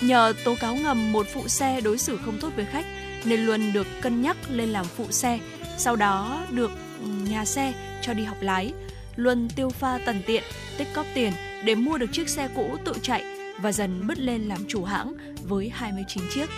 [0.00, 2.86] Nhờ tố cáo ngầm một phụ xe đối xử không tốt với khách
[3.24, 5.38] nên Luân được cân nhắc lên làm phụ xe.
[5.78, 6.70] Sau đó được
[7.02, 8.72] ừ, nhà xe cho đi học lái.
[9.16, 10.42] Luân tiêu pha tần tiện,
[10.78, 11.32] tích cóp tiền
[11.64, 13.24] để mua được chiếc xe cũ tự chạy
[13.60, 16.50] và dần bứt lên làm chủ hãng với 29 chiếc.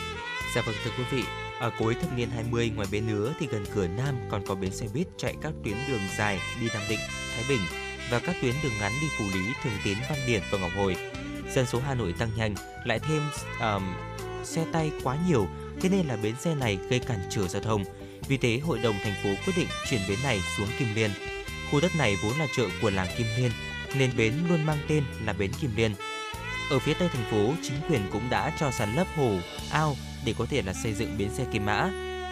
[0.55, 1.23] Dạ vâng thưa quý vị,
[1.61, 4.71] ở cuối thập niên 20 ngoài bến Nứa thì gần cửa Nam còn có bến
[4.71, 7.01] xe buýt chạy các tuyến đường dài đi Nam Định,
[7.35, 7.61] Thái Bình
[8.11, 10.97] và các tuyến đường ngắn đi Phú Lý, Thường Tín, Văn Điển và Ngọc Hồi.
[11.55, 13.23] Dân số Hà Nội tăng nhanh, lại thêm
[13.61, 13.83] um,
[14.45, 15.49] xe tay quá nhiều,
[15.81, 17.85] thế nên là bến xe này gây cản trở giao thông.
[18.29, 21.11] Vì thế, Hội đồng thành phố quyết định chuyển bến này xuống Kim Liên.
[21.71, 23.51] Khu đất này vốn là chợ của làng Kim Liên,
[23.95, 25.95] nên bến luôn mang tên là bến Kim Liên.
[26.71, 29.39] Ở phía tây thành phố, chính quyền cũng đã cho sàn lấp hồ,
[29.71, 31.91] ao để có thể là xây dựng bến xe Kim Mã.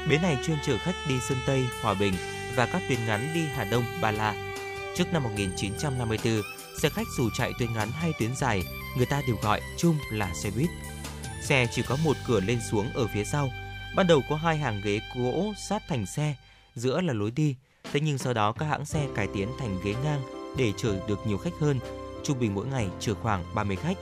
[0.08, 2.14] Bến này chuyên chở khách đi Sơn Tây, Hòa Bình
[2.54, 4.34] và các tuyến ngắn đi Hà Đông, Ba La.
[4.96, 6.42] Trước năm 1954,
[6.82, 8.64] xe khách dù chạy tuyến ngắn hay tuyến dài,
[8.96, 10.70] người ta đều gọi chung là xe buýt.
[11.42, 13.50] Xe chỉ có một cửa lên xuống ở phía sau.
[13.96, 16.34] Ban đầu có hai hàng ghế gỗ sát thành xe,
[16.74, 17.56] giữa là lối đi.
[17.92, 20.20] Thế nhưng sau đó các hãng xe cải tiến thành ghế ngang
[20.56, 21.80] để chở được nhiều khách hơn,
[22.22, 23.98] trung bình mỗi ngày chở khoảng 30 khách.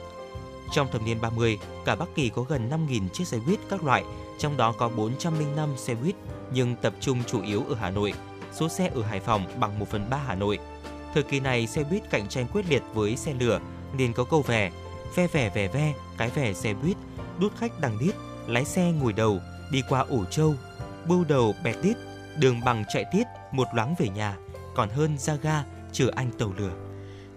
[0.73, 4.05] Trong thập niên 30, cả Bắc Kỳ có gần 5.000 chiếc xe buýt các loại,
[4.39, 6.15] trong đó có 405 xe buýt
[6.53, 8.13] nhưng tập trung chủ yếu ở Hà Nội.
[8.53, 10.59] Số xe ở Hải Phòng bằng 1 phần 3 Hà Nội.
[11.15, 13.61] Thời kỳ này, xe buýt cạnh tranh quyết liệt với xe lửa
[13.97, 14.71] nên có câu vẻ
[15.15, 16.97] ve vẻ vẻ ve, cái vẻ xe buýt,
[17.41, 18.15] đút khách đằng đít,
[18.47, 19.39] lái xe ngồi đầu,
[19.73, 20.55] đi qua ổ trâu,
[21.09, 21.97] bưu đầu bẹt tít,
[22.39, 24.37] đường bằng chạy tít một loáng về nhà,
[24.75, 26.73] còn hơn ra ga chờ anh tàu lửa.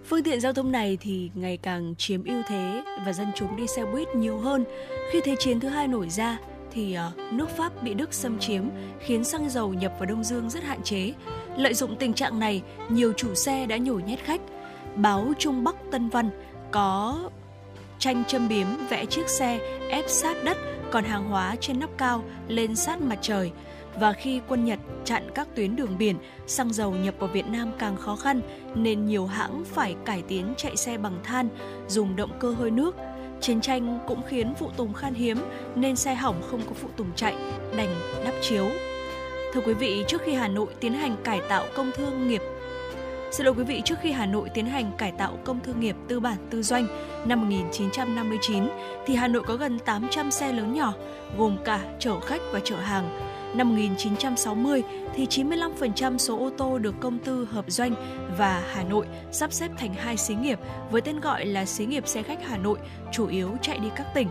[0.04, 3.66] Phương tiện giao thông này thì ngày càng chiếm ưu thế và dân chúng đi
[3.66, 4.64] xe buýt nhiều hơn.
[5.12, 6.38] Khi Thế chiến thứ hai nổi ra
[6.72, 8.64] thì ờ, nước Pháp bị Đức xâm chiếm
[9.00, 11.12] khiến xăng dầu nhập vào Đông Dương rất hạn chế.
[11.56, 14.40] Lợi dụng tình trạng này, nhiều chủ xe đã nhồi nhét khách.
[14.94, 16.30] Báo Trung Bắc Tân Văn
[16.70, 17.30] có
[17.98, 19.58] tranh châm biếm vẽ chiếc xe
[19.90, 20.56] ép sát đất
[20.90, 23.52] còn hàng hóa trên nóc cao lên sát mặt trời
[24.00, 27.72] và khi quân Nhật chặn các tuyến đường biển, xăng dầu nhập vào Việt Nam
[27.78, 28.40] càng khó khăn
[28.74, 31.48] nên nhiều hãng phải cải tiến chạy xe bằng than,
[31.88, 32.96] dùng động cơ hơi nước.
[33.40, 35.38] Chiến tranh cũng khiến phụ tùng khan hiếm
[35.74, 37.34] nên xe hỏng không có phụ tùng chạy,
[37.76, 38.66] đành đắp chiếu.
[39.52, 42.42] Thưa quý vị, trước khi Hà Nội tiến hành cải tạo công thương nghiệp
[43.30, 45.96] Xin lỗi quý vị, trước khi Hà Nội tiến hành cải tạo công thương nghiệp
[46.08, 46.86] tư bản tư doanh
[47.24, 48.68] năm 1959,
[49.06, 50.94] thì Hà Nội có gần 800 xe lớn nhỏ,
[51.38, 53.20] gồm cả chở khách và chở hàng.
[53.54, 54.82] Năm 1960
[55.14, 57.94] thì 95% số ô tô được công tư hợp doanh
[58.38, 60.58] và Hà Nội sắp xếp thành hai xí nghiệp
[60.90, 62.78] với tên gọi là xí nghiệp xe khách Hà Nội,
[63.12, 64.28] chủ yếu chạy đi các tỉnh.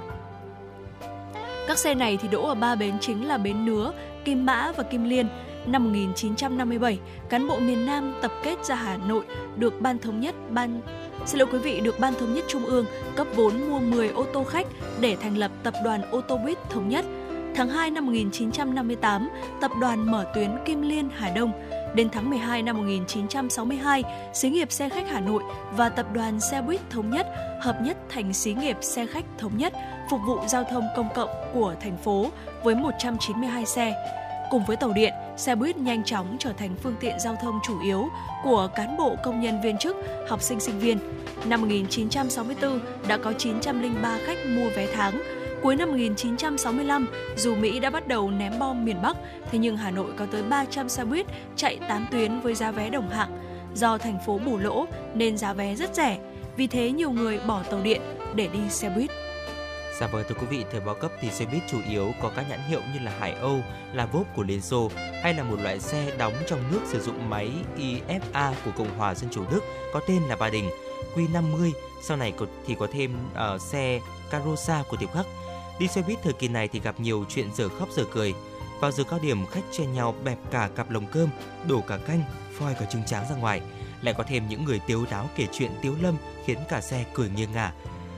[1.68, 3.94] Các xe này thì đỗ ở ba bến chính là bến Nứa,
[4.26, 5.28] Kim Mã và Kim Liên.
[5.72, 10.36] Năm 1957, cán bộ miền Nam tập kết ra Hà Nội được ban thống nhất
[10.50, 10.82] ban
[11.26, 14.26] Xin lỗi quý vị, được Ban Thống nhất Trung ương cấp vốn mua 10 ô
[14.34, 14.68] tô khách
[15.00, 17.06] để thành lập Tập đoàn Ô tô buýt Thống nhất.
[17.56, 19.30] Tháng 2 năm 1958,
[19.62, 21.52] tập đoàn mở tuyến Kim Liên Hà Đông.
[21.96, 24.04] Đến tháng 12 năm 1962,
[24.34, 25.44] xí nghiệp xe khách Hà Nội
[25.78, 27.28] và tập đoàn xe buýt Thống nhất
[27.62, 29.74] hợp nhất thành xí nghiệp xe khách Thống nhất,
[30.10, 32.26] phục vụ giao thông công cộng của thành phố
[32.64, 33.94] với 192 xe.
[34.50, 37.82] Cùng với tàu điện, xe buýt nhanh chóng trở thành phương tiện giao thông chủ
[37.82, 38.10] yếu
[38.44, 39.96] của cán bộ công nhân viên chức,
[40.28, 40.98] học sinh sinh viên.
[41.46, 45.22] Năm 1964 đã có 903 khách mua vé tháng.
[45.62, 47.08] Cuối năm 1965,
[47.38, 49.18] dù Mỹ đã bắt đầu ném bom miền Bắc,
[49.52, 52.90] thế nhưng Hà Nội có tới 300 xe buýt chạy 8 tuyến với giá vé
[52.90, 53.40] đồng hạng.
[53.76, 56.18] Do thành phố bù lỗ nên giá vé rất rẻ,
[56.58, 58.02] vì thế nhiều người bỏ tàu điện
[58.36, 59.10] để đi xe buýt.
[60.00, 62.46] Dạ vâng thưa quý vị, thời bao cấp thì xe buýt chủ yếu có các
[62.50, 63.60] nhãn hiệu như là Hải Âu,
[63.94, 64.92] là Vốp của Liên Xô
[65.24, 69.16] hay là một loại xe đóng trong nước sử dụng máy IFA của Cộng hòa
[69.16, 69.60] Dân chủ Đức
[69.94, 70.70] có tên là Ba Đình.
[71.16, 72.34] Q50 sau này
[72.66, 73.16] thì có thêm
[73.56, 75.26] uh, xe Carosa của Tiệp Khắc.
[75.80, 78.34] Đi xe buýt thời kỳ này thì gặp nhiều chuyện dở khóc dở cười.
[78.80, 81.30] Vào giờ cao điểm khách che nhau bẹp cả cặp lồng cơm,
[81.68, 82.24] đổ cả canh,
[82.60, 83.62] phoi cả trứng tráng ra ngoài.
[84.02, 87.30] Lại có thêm những người tiếu đáo kể chuyện tiếu lâm khiến cả xe cười
[87.30, 87.72] nghiêng ngả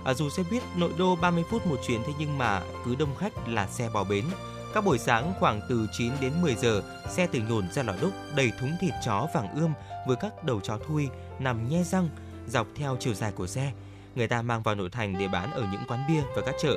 [0.03, 3.15] À, dù xe buýt nội đô 30 phút một chuyến thế nhưng mà cứ đông
[3.15, 4.25] khách là xe bỏ bến.
[4.73, 8.11] Các buổi sáng khoảng từ 9 đến 10 giờ, xe từ nhồn ra lò đúc
[8.35, 9.73] đầy thúng thịt chó vàng ươm
[10.07, 11.09] với các đầu chó thui
[11.39, 12.09] nằm nhe răng
[12.47, 13.71] dọc theo chiều dài của xe.
[14.15, 16.75] Người ta mang vào nội thành để bán ở những quán bia và các chợ.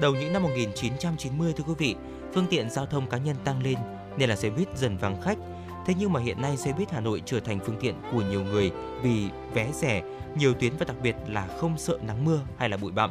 [0.00, 1.94] Đầu những năm 1990 thưa quý vị,
[2.34, 3.78] phương tiện giao thông cá nhân tăng lên
[4.16, 5.38] nên là xe buýt dần vắng khách.
[5.88, 8.44] Thế nhưng mà hiện nay xe buýt Hà Nội trở thành phương tiện của nhiều
[8.44, 8.70] người
[9.02, 10.02] vì vé rẻ,
[10.34, 13.10] nhiều tuyến và đặc biệt là không sợ nắng mưa hay là bụi bặm.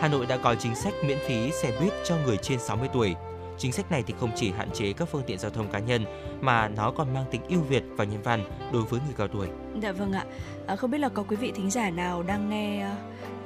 [0.00, 3.14] Hà Nội đã có chính sách miễn phí xe buýt cho người trên 60 tuổi.
[3.58, 6.04] Chính sách này thì không chỉ hạn chế các phương tiện giao thông cá nhân
[6.40, 9.48] mà nó còn mang tính ưu việt và nhân văn đối với người cao tuổi.
[9.82, 10.24] Dạ vâng ạ.
[10.66, 12.90] À, không biết là có quý vị thính giả nào đang nghe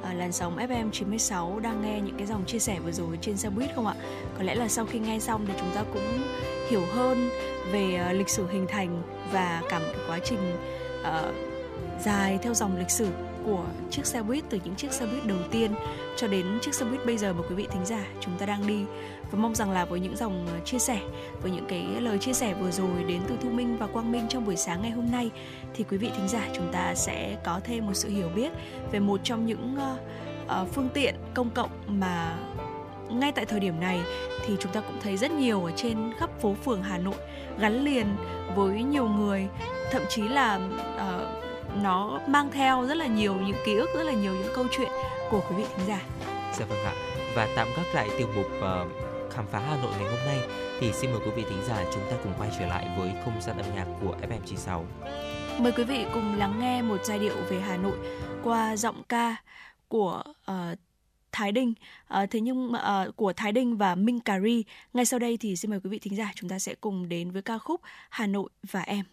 [0.03, 3.37] à, làn sóng FM 96 đang nghe những cái dòng chia sẻ vừa rồi trên
[3.37, 3.95] xe buýt không ạ?
[4.37, 6.23] Có lẽ là sau khi nghe xong thì chúng ta cũng
[6.69, 7.29] hiểu hơn
[7.71, 10.57] về ờ, lịch sử hình thành và cả một cái quá trình
[11.01, 11.35] uh,
[12.05, 13.07] dài theo dòng lịch sử
[13.45, 15.71] của chiếc xe buýt từ những chiếc xe buýt đầu tiên
[16.17, 18.67] cho đến chiếc xe buýt bây giờ mà quý vị thính giả chúng ta đang
[18.67, 18.85] đi.
[19.31, 20.99] Và mong rằng là với những dòng ờ, chia sẻ
[21.41, 24.25] với những cái lời chia sẻ vừa rồi đến từ Thu Minh và Quang Minh
[24.29, 25.31] trong buổi sáng ngày hôm nay
[25.73, 28.51] thì quý vị thính giả chúng ta sẽ có thêm một sự hiểu biết
[28.91, 32.37] về một trong những uh, phương tiện công cộng mà
[33.09, 33.99] ngay tại thời điểm này
[34.45, 37.15] thì chúng ta cũng thấy rất nhiều ở trên khắp phố phường Hà Nội
[37.59, 38.07] gắn liền
[38.55, 39.47] với nhiều người
[39.91, 40.59] thậm chí là
[40.95, 41.42] uh,
[41.81, 44.89] nó mang theo rất là nhiều những ký ức rất là nhiều những câu chuyện
[45.29, 46.01] của quý vị thính giả.
[46.59, 46.93] Dạ vâng ạ.
[47.35, 50.39] Và tạm gác lại tiêu mục uh, khám phá Hà Nội ngày hôm nay
[50.79, 53.41] thì xin mời quý vị thính giả chúng ta cùng quay trở lại với không
[53.41, 54.83] gian âm nhạc của FM96.
[55.59, 57.97] Mời quý vị cùng lắng nghe một giai điệu về Hà Nội
[58.43, 59.35] qua giọng ca
[59.87, 60.55] của uh,
[61.31, 61.73] Thái Đinh
[62.13, 64.63] uh, thế nhưng uh, của Thái Đinh và Minh Cà Ri.
[64.93, 67.31] Ngay sau đây thì xin mời quý vị thính giả chúng ta sẽ cùng đến
[67.31, 69.05] với ca khúc Hà Nội và em.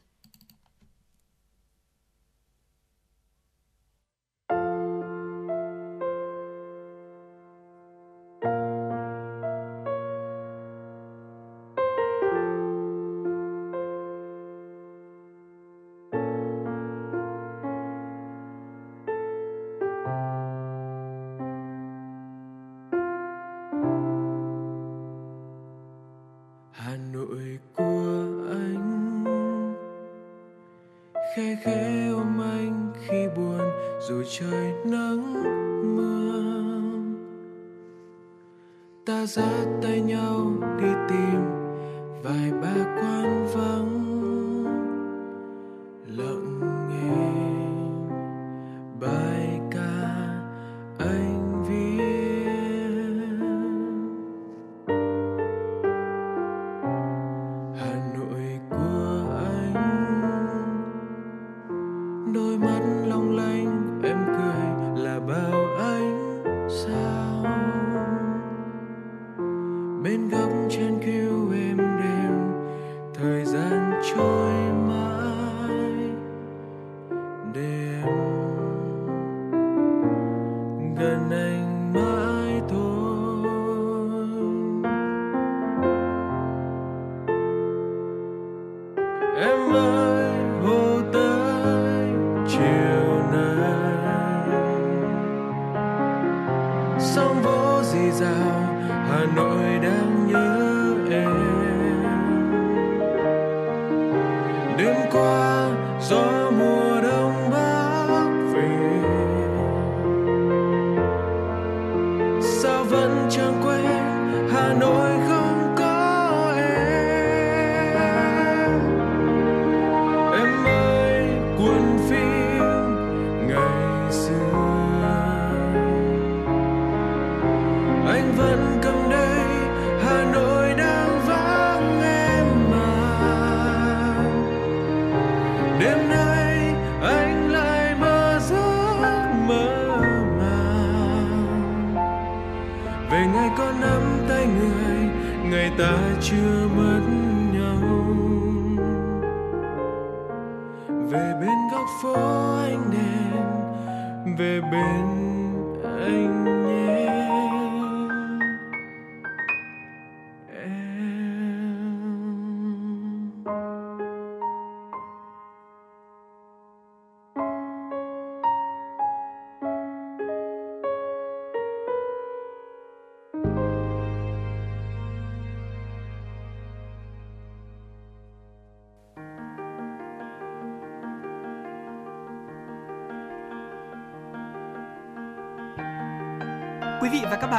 [39.31, 39.60] So.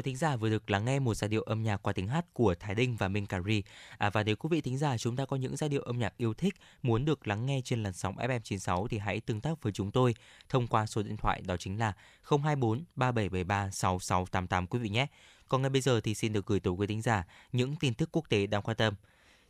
[0.00, 2.26] Quý thính giả vừa được lắng nghe một giai điệu âm nhạc qua tiếng hát
[2.32, 3.62] của Thái Đinh và Minh Cà Ri.
[3.98, 6.16] À, và nếu quý vị thính giả chúng ta có những giai điệu âm nhạc
[6.16, 9.72] yêu thích muốn được lắng nghe trên làn sóng FM96 thì hãy tương tác với
[9.72, 10.14] chúng tôi
[10.48, 11.92] thông qua số điện thoại đó chính là
[12.22, 15.06] 024 3773 6688 quý vị nhé.
[15.48, 18.08] Còn ngay bây giờ thì xin được gửi tới quý thính giả những tin tức
[18.12, 18.94] quốc tế đáng quan tâm.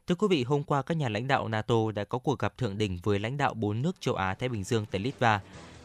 [0.07, 2.78] Thưa quý vị, hôm qua các nhà lãnh đạo NATO đã có cuộc gặp thượng
[2.78, 5.40] đỉnh với lãnh đạo bốn nước châu Á Thái Bình Dương tại Litva.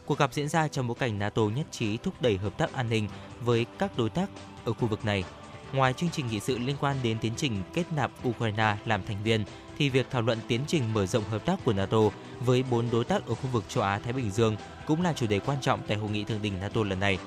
[0.06, 2.88] Cuộc gặp diễn ra trong bối cảnh NATO nhất trí thúc đẩy hợp tác an
[2.88, 3.08] ninh
[3.40, 4.30] với các đối tác
[4.64, 5.24] ở khu vực này.
[5.72, 9.22] Ngoài chương trình nghị sự liên quan đến tiến trình kết nạp Ukraine làm thành
[9.22, 9.44] viên,
[9.78, 11.98] thì việc thảo luận tiến trình mở rộng hợp tác của NATO
[12.40, 15.26] với bốn đối tác ở khu vực châu Á Thái Bình Dương cũng là chủ
[15.26, 17.18] đề quan trọng tại hội nghị thượng đỉnh NATO lần này.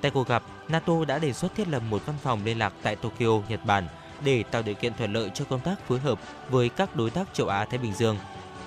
[0.00, 2.96] Tại cuộc gặp, NATO đã đề xuất thiết lập một văn phòng liên lạc tại
[2.96, 3.88] Tokyo, Nhật Bản
[4.24, 6.20] để tạo điều kiện thuận lợi cho công tác phối hợp
[6.50, 8.16] với các đối tác châu Á Thái Bình Dương.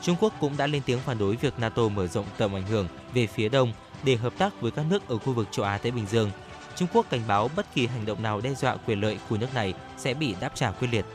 [0.01, 2.87] Trung Quốc cũng đã lên tiếng phản đối việc NATO mở rộng tầm ảnh hưởng
[3.13, 3.73] về phía đông
[4.03, 6.31] để hợp tác với các nước ở khu vực châu Á Thái Bình Dương.
[6.75, 9.53] Trung Quốc cảnh báo bất kỳ hành động nào đe dọa quyền lợi của nước
[9.53, 11.05] này sẽ bị đáp trả quyết liệt.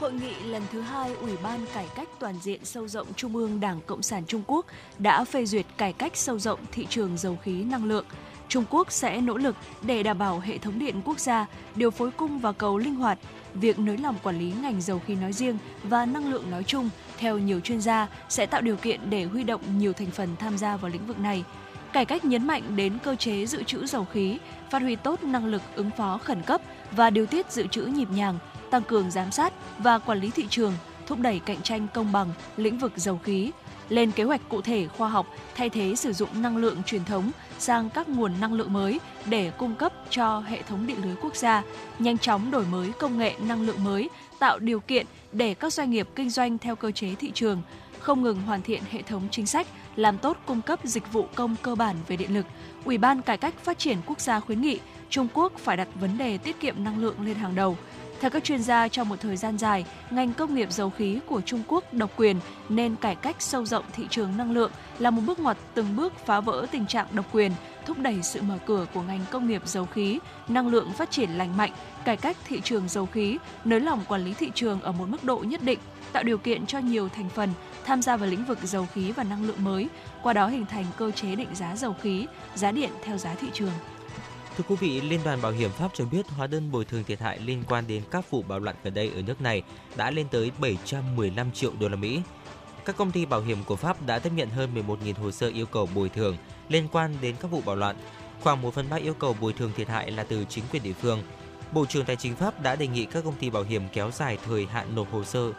[0.00, 3.60] Hội nghị lần thứ hai Ủy ban Cải cách Toàn diện sâu rộng Trung ương
[3.60, 4.66] Đảng Cộng sản Trung Quốc
[4.98, 8.04] đã phê duyệt cải cách sâu rộng thị trường dầu khí năng lượng.
[8.48, 12.10] Trung Quốc sẽ nỗ lực để đảm bảo hệ thống điện quốc gia, điều phối
[12.10, 13.18] cung và cầu linh hoạt.
[13.54, 16.90] Việc nới lỏng quản lý ngành dầu khí nói riêng và năng lượng nói chung,
[17.22, 20.58] theo nhiều chuyên gia, sẽ tạo điều kiện để huy động nhiều thành phần tham
[20.58, 21.44] gia vào lĩnh vực này.
[21.92, 24.38] Cải cách nhấn mạnh đến cơ chế dự trữ dầu khí,
[24.70, 26.60] phát huy tốt năng lực ứng phó khẩn cấp
[26.92, 28.38] và điều tiết dự trữ nhịp nhàng,
[28.70, 30.72] tăng cường giám sát và quản lý thị trường,
[31.06, 33.50] thúc đẩy cạnh tranh công bằng lĩnh vực dầu khí,
[33.88, 37.30] lên kế hoạch cụ thể khoa học thay thế sử dụng năng lượng truyền thống
[37.58, 41.36] sang các nguồn năng lượng mới để cung cấp cho hệ thống điện lưới quốc
[41.36, 41.62] gia,
[41.98, 44.08] nhanh chóng đổi mới công nghệ năng lượng mới,
[44.42, 47.62] tạo điều kiện để các doanh nghiệp kinh doanh theo cơ chế thị trường,
[47.98, 49.66] không ngừng hoàn thiện hệ thống chính sách,
[49.96, 52.46] làm tốt cung cấp dịch vụ công cơ bản về điện lực.
[52.84, 54.78] Ủy ban Cải cách Phát triển Quốc gia khuyến nghị
[55.10, 57.76] Trung Quốc phải đặt vấn đề tiết kiệm năng lượng lên hàng đầu.
[58.20, 61.40] Theo các chuyên gia, trong một thời gian dài, ngành công nghiệp dầu khí của
[61.40, 62.36] Trung Quốc độc quyền
[62.68, 66.12] nên cải cách sâu rộng thị trường năng lượng là một bước ngoặt từng bước
[66.26, 67.52] phá vỡ tình trạng độc quyền,
[67.86, 70.18] thúc đẩy sự mở cửa của ngành công nghiệp dầu khí,
[70.48, 71.72] năng lượng phát triển lành mạnh,
[72.04, 75.24] cải cách thị trường dầu khí, nới lỏng quản lý thị trường ở một mức
[75.24, 75.78] độ nhất định,
[76.12, 77.50] tạo điều kiện cho nhiều thành phần
[77.84, 79.88] tham gia vào lĩnh vực dầu khí và năng lượng mới,
[80.22, 83.48] qua đó hình thành cơ chế định giá dầu khí, giá điện theo giá thị
[83.52, 83.72] trường.
[84.56, 87.20] Thưa quý vị, Liên đoàn Bảo hiểm Pháp cho biết hóa đơn bồi thường thiệt
[87.20, 89.62] hại liên quan đến các vụ bạo loạn gần đây ở nước này
[89.96, 92.20] đã lên tới 715 triệu đô la Mỹ.
[92.84, 95.66] Các công ty bảo hiểm của Pháp đã tiếp nhận hơn 11.000 hồ sơ yêu
[95.66, 96.36] cầu bồi thường
[96.68, 97.96] liên quan đến các vụ bạo loạn.
[98.40, 100.92] Khoảng 1 phần 3 yêu cầu bồi thường thiệt hại là từ chính quyền địa
[100.92, 101.22] phương.
[101.72, 104.38] Bộ trưởng Tài chính Pháp đã đề nghị các công ty bảo hiểm kéo dài
[104.46, 105.52] thời hạn nộp hồ sơ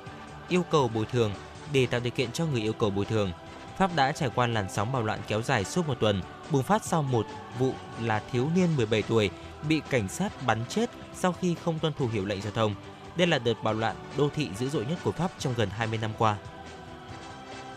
[0.50, 1.32] yêu cầu bồi thường
[1.74, 3.32] để tạo điều kiện cho người yêu cầu bồi thường.
[3.78, 6.22] Pháp đã trải qua làn sóng bạo loạn kéo dài suốt một tuần,
[6.52, 7.26] bùng phát sau một
[7.60, 9.30] vụ là thiếu niên 17 tuổi
[9.70, 12.76] bị cảnh sát bắn chết sau khi không tuân thủ hiệu lệnh giao thông.
[13.16, 16.00] Đây là đợt bạo loạn đô thị dữ dội nhất của Pháp trong gần 20
[16.02, 16.38] năm qua.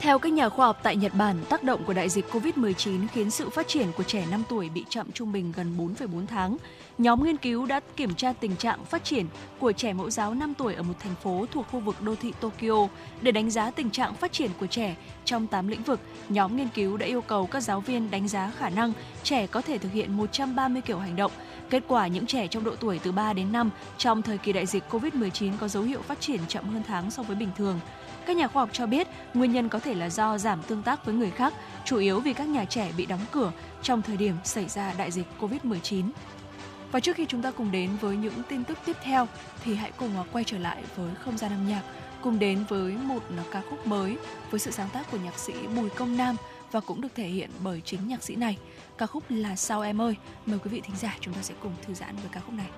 [0.01, 3.31] Theo các nhà khoa học tại Nhật Bản, tác động của đại dịch COVID-19 khiến
[3.31, 6.57] sự phát triển của trẻ 5 tuổi bị chậm trung bình gần 4,4 tháng.
[6.99, 9.27] Nhóm nghiên cứu đã kiểm tra tình trạng phát triển
[9.59, 12.33] của trẻ mẫu giáo 5 tuổi ở một thành phố thuộc khu vực đô thị
[12.41, 12.89] Tokyo
[13.21, 16.01] để đánh giá tình trạng phát triển của trẻ trong 8 lĩnh vực.
[16.29, 18.93] Nhóm nghiên cứu đã yêu cầu các giáo viên đánh giá khả năng
[19.23, 21.33] trẻ có thể thực hiện 130 kiểu hành động.
[21.71, 24.67] Kết quả những trẻ trong độ tuổi từ 3 đến 5 trong thời kỳ đại
[24.67, 27.81] dịch COVID-19 có dấu hiệu phát triển chậm hơn tháng so với bình thường.
[28.27, 31.05] Các nhà khoa học cho biết nguyên nhân có thể là do giảm tương tác
[31.05, 31.55] với người khác,
[31.85, 33.53] chủ yếu vì các nhà trẻ bị đóng cửa
[33.83, 36.11] trong thời điểm xảy ra đại dịch COVID-19.
[36.93, 39.29] Và trước khi chúng ta cùng đến với những tin tức tiếp theo
[39.65, 41.83] thì hãy cùng à, quay trở lại với không gian âm nhạc,
[42.23, 44.17] cùng đến với một à, ca khúc mới
[44.51, 46.37] với sự sáng tác của nhạc sĩ Bùi Công Nam
[46.73, 48.59] và cũng được thể hiện bởi chính nhạc sĩ này.
[48.99, 50.17] Ca khúc là Sao em ơi.
[50.47, 52.69] Mời quý vị thính giả chúng ta sẽ cùng thư giãn với ca khúc này.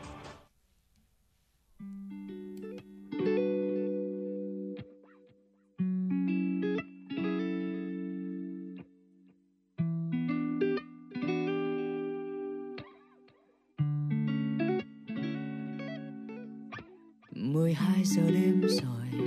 [17.98, 19.26] Hai giờ đêm rồi.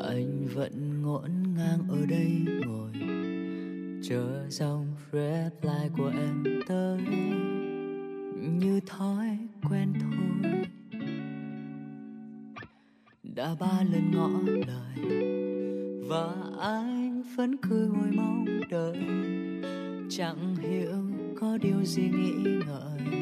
[0.00, 2.92] Anh vẫn ngổn ngang ở đây ngồi.
[4.02, 7.00] Chờ dòng reply của em tới.
[8.58, 9.38] Như thói
[9.70, 10.64] quen thôi.
[13.22, 14.30] Đã ba lần ngỏ
[14.66, 15.20] lời.
[16.08, 18.98] Và anh vẫn cứ ngồi mong đợi.
[20.10, 21.10] Chẳng hiểu
[21.40, 23.18] có điều gì nghĩ ngợi.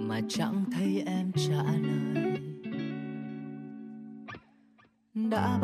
[0.00, 2.43] Mà chẳng thấy em trả lời.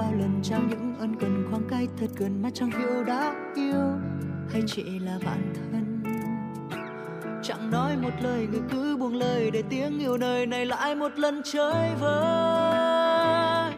[0.00, 3.98] Bao lần trao những ân cần khoảng cách thật gần mà chẳng hiểu đã yêu.
[4.52, 6.02] Hay chỉ là bạn thân?
[7.42, 11.12] Chẳng nói một lời, người cứ buông lời để tiếng yêu đời này lại một
[11.16, 13.72] lần chơi vơi.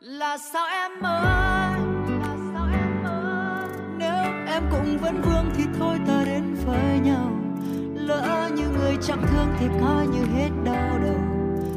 [0.00, 1.78] Là sao em ơi?
[2.20, 3.68] Là sao em ơi?
[3.98, 4.14] Nếu
[4.46, 7.32] em cũng vẫn vương thì thôi, ta đến với nhau.
[7.94, 11.20] Lỡ như người chẳng thương thì coi như hết đau đầu.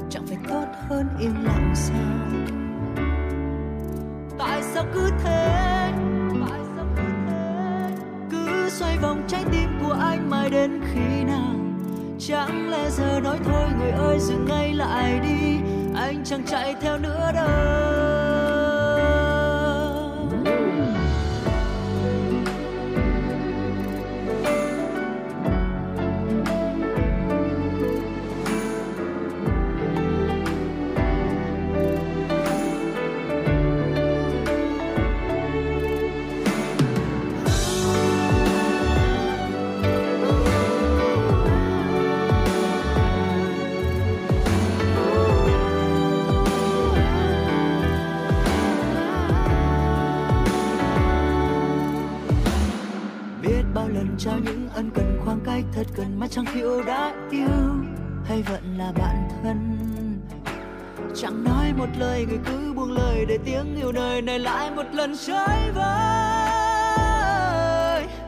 [0.09, 2.24] Chẳng phải tốt hơn im lặng sao?
[4.76, 5.91] Sao cứ thế?
[6.49, 7.89] Tại sao cứ thế?
[8.32, 11.55] Cứ xoay vòng trái tim của anh mãi đến khi nào?
[12.19, 15.57] Chẳng lẽ giờ nói thôi người ơi dừng ngay lại đi?
[15.95, 18.14] Anh chẳng chạy theo nữa đâu.
[55.76, 57.47] Thật gần mà chẳng hiểu đã yêu
[58.26, 59.78] hay vẫn là bạn thân.
[61.15, 64.84] Chẳng nói một lời, người cứ buông lời để tiếng yêu đời này lại một
[64.93, 65.84] lần chơi vơi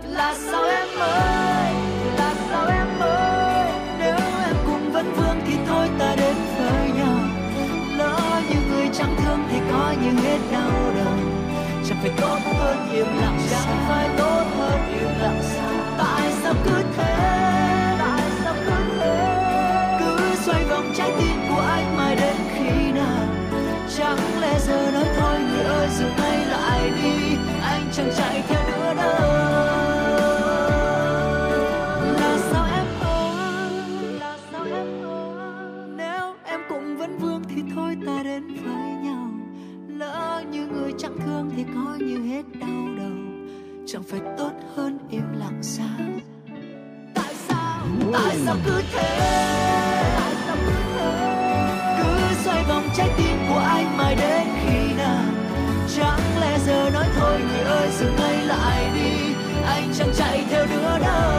[0.03, 1.73] là sao em ơi?
[2.17, 3.71] Là sao em ơi?
[3.99, 7.19] Nếu em cũng vẫn vương thì thôi, ta đến với nhau.
[7.97, 11.13] Lỡ như người chẳng thương thì có như hết đau đầu.
[11.87, 15.39] Chẳng phải tốt hơn, im lặng, chẳng phải tốt hơn, im lặng.
[15.41, 17.16] Sao tại sao cứ thế?
[21.07, 23.27] Trái tim của anh mãi đến khi nào?
[23.97, 28.63] Chẳng lẽ giờ nói thôi, người ơi dừng ngay lại đi, anh chẳng chạy theo
[28.67, 29.19] nữa đâu.
[32.19, 33.71] Là sao em ơi
[34.19, 39.29] là sao em ơi nếu em cũng vẫn vương thì thôi, ta đến với nhau.
[39.87, 43.17] Lỡ như người chẳng thương thì coi như hết đau đầu.
[43.87, 46.05] Chẳng phải tốt hơn im lặng sao?
[47.15, 47.81] Tại sao
[48.13, 49.66] tại sao cứ thế?
[52.97, 55.23] Trái tim của anh mãi đến khi nào?
[55.97, 59.33] Chẳng lẽ giờ nói thôi, người ơi, dừng ngay lại đi.
[59.65, 61.31] Anh chẳng chạy theo nữa đâu.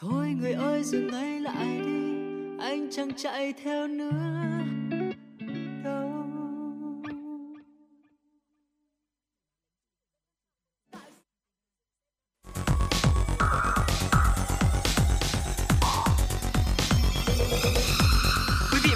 [0.00, 2.12] Thôi, người ơi, dừng ngay lại đi.
[2.60, 4.59] Anh chẳng chạy theo nữa.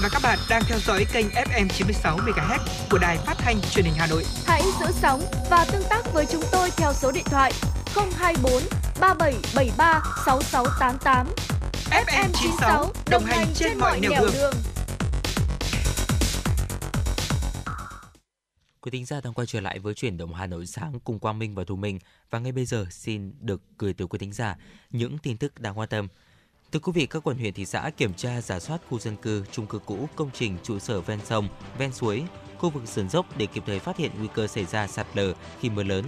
[0.04, 2.58] Và các bạn đang theo dõi kênh FM 96 MHz
[2.90, 4.24] của đài phát thanh truyền hình Hà Nội.
[4.46, 7.52] Hãy giữ sóng và tương tác với chúng tôi theo số điện thoại
[8.16, 8.62] 024
[9.00, 11.26] 3773 6688.
[11.90, 14.54] FM 96 đồng hành trên mọi nẻo đường.
[18.80, 21.38] Quý thính giả đang quay trở lại với chuyển động Hà Nội sáng cùng Quang
[21.38, 21.98] Minh và Thu Minh
[22.30, 24.56] và ngay bây giờ xin được gửi tới quý thính giả
[24.90, 26.08] những tin tức đáng quan tâm.
[26.74, 29.44] Thưa quý vị, các quận huyện thị xã kiểm tra giả soát khu dân cư,
[29.52, 31.48] chung cư cũ, công trình trụ sở ven sông,
[31.78, 32.22] ven suối,
[32.58, 35.32] khu vực sườn dốc để kịp thời phát hiện nguy cơ xảy ra sạt lở
[35.60, 36.04] khi mưa lớn,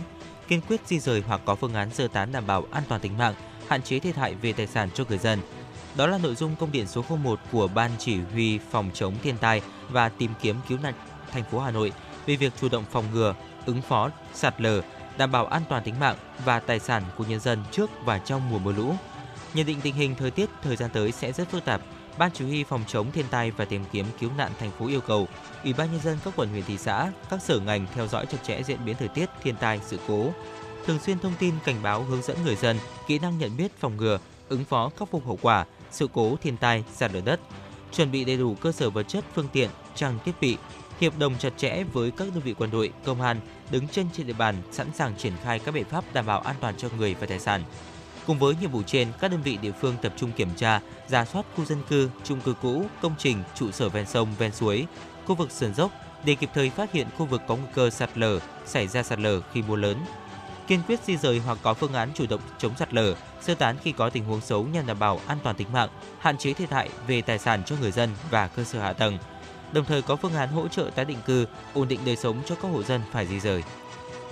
[0.49, 3.19] kiên quyết di rời hoặc có phương án sơ tán đảm bảo an toàn tính
[3.19, 3.35] mạng,
[3.69, 5.39] hạn chế thiệt hại về tài sản cho người dân.
[5.97, 9.39] Đó là nội dung công điện số 01 của Ban Chỉ huy Phòng chống thiên
[9.39, 10.95] tai và tìm kiếm cứu nạn
[11.33, 11.93] thành phố Hà Nội
[12.27, 13.35] về việc chủ động phòng ngừa,
[13.67, 14.83] ứng phó sạt lở,
[15.19, 18.51] đảm bảo an toàn tính mạng và tài sản của nhân dân trước và trong
[18.51, 18.95] mùa mưa lũ.
[19.57, 21.81] Nhận định tình hình thời tiết thời gian tới sẽ rất phức tạp,
[22.19, 25.01] Ban Chỉ huy Phòng chống thiên tai và tìm kiếm cứu nạn thành phố yêu
[25.01, 25.29] cầu
[25.65, 28.39] Ủy ban nhân dân các quận huyện thị xã, các sở ngành theo dõi chặt
[28.47, 30.33] chẽ diễn biến thời tiết, thiên tai, sự cố,
[30.87, 33.97] thường xuyên thông tin cảnh báo hướng dẫn người dân kỹ năng nhận biết phòng
[33.97, 37.41] ngừa, ứng phó khắc phục hậu quả sự cố thiên tai, sạt lở đất,
[37.93, 40.57] chuẩn bị đầy đủ cơ sở vật chất, phương tiện, trang thiết bị,
[41.01, 43.41] hiệp đồng chặt chẽ với các đơn vị quân đội, công an
[43.71, 46.57] đứng chân trên địa bàn sẵn sàng triển khai các biện pháp đảm bảo an
[46.61, 47.63] toàn cho người và tài sản.
[48.27, 51.25] Cùng với nhiệm vụ trên, các đơn vị địa phương tập trung kiểm tra, giả
[51.25, 54.87] soát khu dân cư, chung cư cũ, công trình, trụ sở ven sông, ven suối,
[55.27, 55.91] khu vực sườn dốc
[56.25, 59.19] để kịp thời phát hiện khu vực có nguy cơ sạt lở, xảy ra sạt
[59.19, 59.99] lở khi mưa lớn.
[60.67, 63.77] kiên quyết di rời hoặc có phương án chủ động chống sạt lở, sơ tán
[63.83, 66.71] khi có tình huống xấu nhằm đảm bảo an toàn tính mạng, hạn chế thiệt
[66.71, 69.19] hại về tài sản cho người dân và cơ sở hạ tầng.
[69.73, 72.55] Đồng thời có phương án hỗ trợ tái định cư, ổn định đời sống cho
[72.55, 73.63] các hộ dân phải di rời.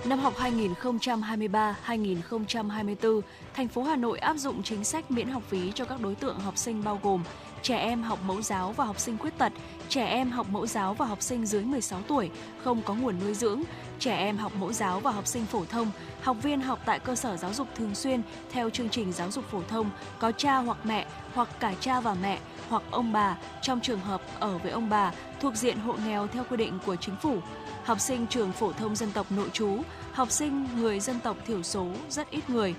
[0.05, 3.21] Năm học 2023-2024,
[3.53, 6.39] thành phố Hà Nội áp dụng chính sách miễn học phí cho các đối tượng
[6.39, 7.23] học sinh bao gồm
[7.65, 9.53] trẻ em học mẫu giáo và học sinh khuyết tật,
[9.89, 12.29] trẻ em học mẫu giáo và học sinh dưới 16 tuổi
[12.63, 13.61] không có nguồn nuôi dưỡng,
[13.99, 15.91] trẻ em học mẫu giáo và học sinh phổ thông,
[16.21, 19.45] học viên học tại cơ sở giáo dục thường xuyên theo chương trình giáo dục
[19.51, 19.89] phổ thông
[20.19, 22.39] có cha hoặc mẹ hoặc cả cha và mẹ
[22.69, 26.43] hoặc ông bà trong trường hợp ở với ông bà thuộc diện hộ nghèo theo
[26.49, 27.39] quy định của chính phủ,
[27.83, 29.77] học sinh trường phổ thông dân tộc nội trú,
[30.11, 32.75] học sinh người dân tộc thiểu số rất ít người.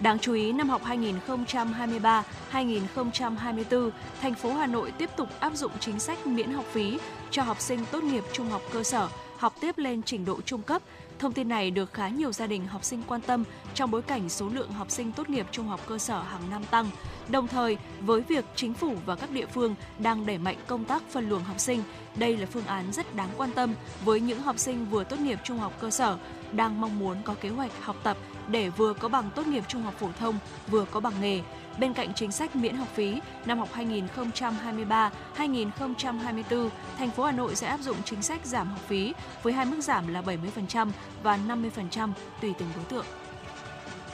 [0.00, 0.82] Đáng chú ý, năm học
[2.52, 3.90] 2023-2024,
[4.20, 6.98] thành phố Hà Nội tiếp tục áp dụng chính sách miễn học phí
[7.30, 10.62] cho học sinh tốt nghiệp trung học cơ sở, học tiếp lên trình độ trung
[10.62, 10.82] cấp.
[11.18, 13.44] Thông tin này được khá nhiều gia đình học sinh quan tâm
[13.74, 16.64] trong bối cảnh số lượng học sinh tốt nghiệp trung học cơ sở hàng năm
[16.70, 16.90] tăng.
[17.28, 21.02] Đồng thời, với việc chính phủ và các địa phương đang đẩy mạnh công tác
[21.10, 21.82] phân luồng học sinh,
[22.16, 23.74] đây là phương án rất đáng quan tâm
[24.04, 26.18] với những học sinh vừa tốt nghiệp trung học cơ sở
[26.52, 28.16] đang mong muốn có kế hoạch học tập
[28.50, 30.38] để vừa có bằng tốt nghiệp trung học phổ thông,
[30.68, 31.40] vừa có bằng nghề.
[31.78, 33.68] Bên cạnh chính sách miễn học phí, năm học
[35.36, 39.66] 2023-2024, thành phố Hà Nội sẽ áp dụng chính sách giảm học phí với hai
[39.66, 40.90] mức giảm là 70%
[41.22, 43.06] và 50% tùy từng đối tượng.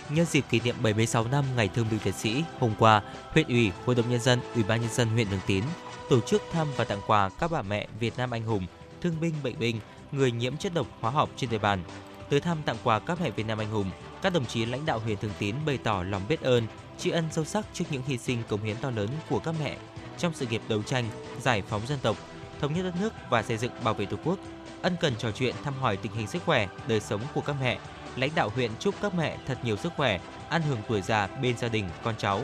[0.08, 3.72] Nhân dịp kỷ niệm 76 năm Ngày Thương binh Liệt sĩ, hôm qua, huyện ủy,
[3.86, 5.64] Hội đồng nhân dân, Ủy ban nhân dân huyện Thường Tín
[6.08, 8.66] tổ chức thăm và tặng quà các bà mẹ Việt Nam anh hùng,
[9.00, 9.80] thương binh bệnh binh,
[10.12, 11.82] người nhiễm chất độc hóa học trên địa bàn.
[12.30, 13.90] Tới thăm tặng quà các mẹ Việt Nam anh hùng,
[14.26, 16.66] các đồng chí lãnh đạo huyện Thường Tín bày tỏ lòng biết ơn,
[16.98, 19.76] tri ân sâu sắc trước những hy sinh cống hiến to lớn của các mẹ
[20.18, 21.04] trong sự nghiệp đấu tranh,
[21.42, 22.16] giải phóng dân tộc,
[22.60, 24.38] thống nhất đất nước và xây dựng bảo vệ Tổ quốc.
[24.82, 27.78] Ân cần trò chuyện thăm hỏi tình hình sức khỏe, đời sống của các mẹ.
[28.16, 31.58] Lãnh đạo huyện chúc các mẹ thật nhiều sức khỏe, an hưởng tuổi già bên
[31.58, 32.42] gia đình, con cháu.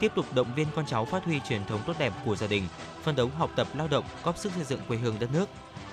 [0.00, 2.68] Tiếp tục động viên con cháu phát huy truyền thống tốt đẹp của gia đình,
[3.02, 5.48] phân đấu học tập lao động, góp sức xây dựng quê hương đất nước.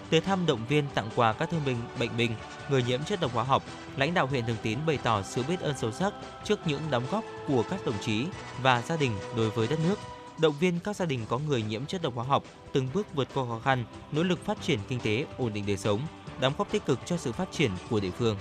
[0.10, 2.32] Tới thăm động viên tặng quà các thương binh, bệnh binh,
[2.70, 3.64] người nhiễm chất độc hóa học,
[3.98, 7.04] lãnh đạo huyện Thường Tín bày tỏ sự biết ơn sâu sắc trước những đóng
[7.12, 8.26] góp của các đồng chí
[8.62, 10.00] và gia đình đối với đất nước,
[10.40, 12.44] động viên các gia đình có người nhiễm chất độc hóa học
[12.74, 15.78] từng bước vượt qua khó khăn, nỗ lực phát triển kinh tế, ổn định đời
[15.78, 16.00] sống,
[16.40, 18.38] đóng góp tích cực cho sự phát triển của địa phương.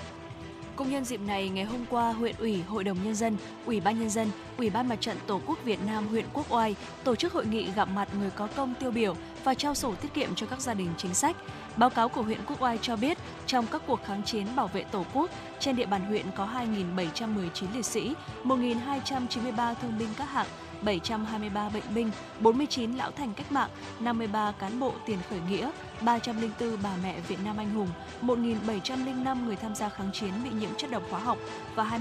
[0.79, 3.99] Cũng nhân dịp này, ngày hôm qua, huyện ủy, hội đồng nhân dân, ủy ban
[3.99, 7.33] nhân dân, ủy ban mặt trận tổ quốc Việt Nam huyện Quốc Oai tổ chức
[7.33, 10.47] hội nghị gặp mặt người có công tiêu biểu và trao sổ tiết kiệm cho
[10.47, 11.37] các gia đình chính sách.
[11.76, 14.83] Báo cáo của huyện Quốc Oai cho biết, trong các cuộc kháng chiến bảo vệ
[14.83, 16.49] Tổ quốc, trên địa bàn huyện có
[16.97, 18.14] 2.719 liệt sĩ,
[18.45, 20.47] 1.293 thương binh các hạng,
[20.83, 22.11] 723 bệnh binh,
[22.41, 23.70] 49 lão thành cách mạng,
[24.01, 25.70] 53 cán bộ tiền khởi nghĩa,
[26.01, 27.89] 304 bà mẹ Việt Nam anh hùng,
[28.22, 31.39] 1.705 người tham gia kháng chiến bị nhiễm chất độc hóa học
[31.74, 32.01] và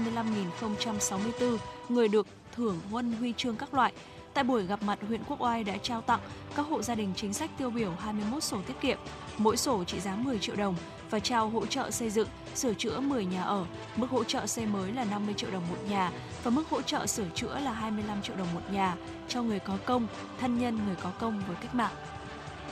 [0.60, 1.56] 25.064
[1.88, 2.26] người được
[2.56, 3.92] thưởng huân huy chương các loại.
[4.34, 6.20] Tại buổi gặp mặt, huyện Quốc Oai đã trao tặng
[6.56, 8.98] các hộ gia đình chính sách tiêu biểu 21 sổ tiết kiệm,
[9.38, 10.74] mỗi sổ trị giá 10 triệu đồng
[11.10, 13.64] và trao hỗ trợ xây dựng, sửa chữa 10 nhà ở.
[13.96, 17.06] Mức hỗ trợ xây mới là 50 triệu đồng một nhà và mức hỗ trợ
[17.06, 18.96] sửa chữa là 25 triệu đồng một nhà
[19.28, 20.06] cho người có công,
[20.40, 21.92] thân nhân người có công với cách mạng.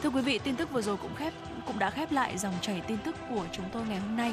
[0.02, 1.32] Thưa quý vị, tin tức vừa rồi cũng khép
[1.66, 4.32] cũng đã khép lại dòng chảy tin tức của chúng tôi ngày hôm nay.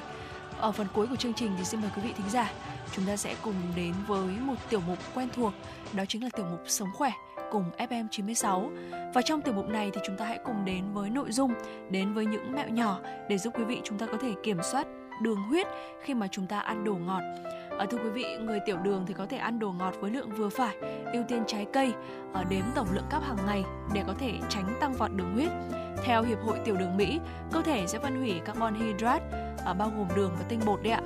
[0.57, 2.51] Ở phần cuối của chương trình thì xin mời quý vị thính giả,
[2.95, 5.53] chúng ta sẽ cùng đến với một tiểu mục quen thuộc,
[5.93, 7.11] đó chính là tiểu mục Sống khỏe
[7.53, 8.71] cùng FM 96.
[9.13, 11.53] Và trong tiểu mục này thì chúng ta hãy cùng đến với nội dung,
[11.89, 12.99] đến với những mẹo nhỏ
[13.29, 14.87] để giúp quý vị chúng ta có thể kiểm soát
[15.21, 15.67] đường huyết
[16.03, 17.21] khi mà chúng ta ăn đồ ngọt.
[17.79, 20.29] À, thưa quý vị, người tiểu đường thì có thể ăn đồ ngọt với lượng
[20.29, 20.75] vừa phải,
[21.13, 21.93] ưu tiên trái cây,
[22.33, 25.49] ở đếm tổng lượng cáp hàng ngày để có thể tránh tăng vọt đường huyết.
[26.03, 27.19] Theo Hiệp hội Tiểu đường Mỹ,
[27.51, 29.25] cơ thể sẽ phân hủy carbon hydrate
[29.65, 31.01] à, bao gồm đường và tinh bột đấy ạ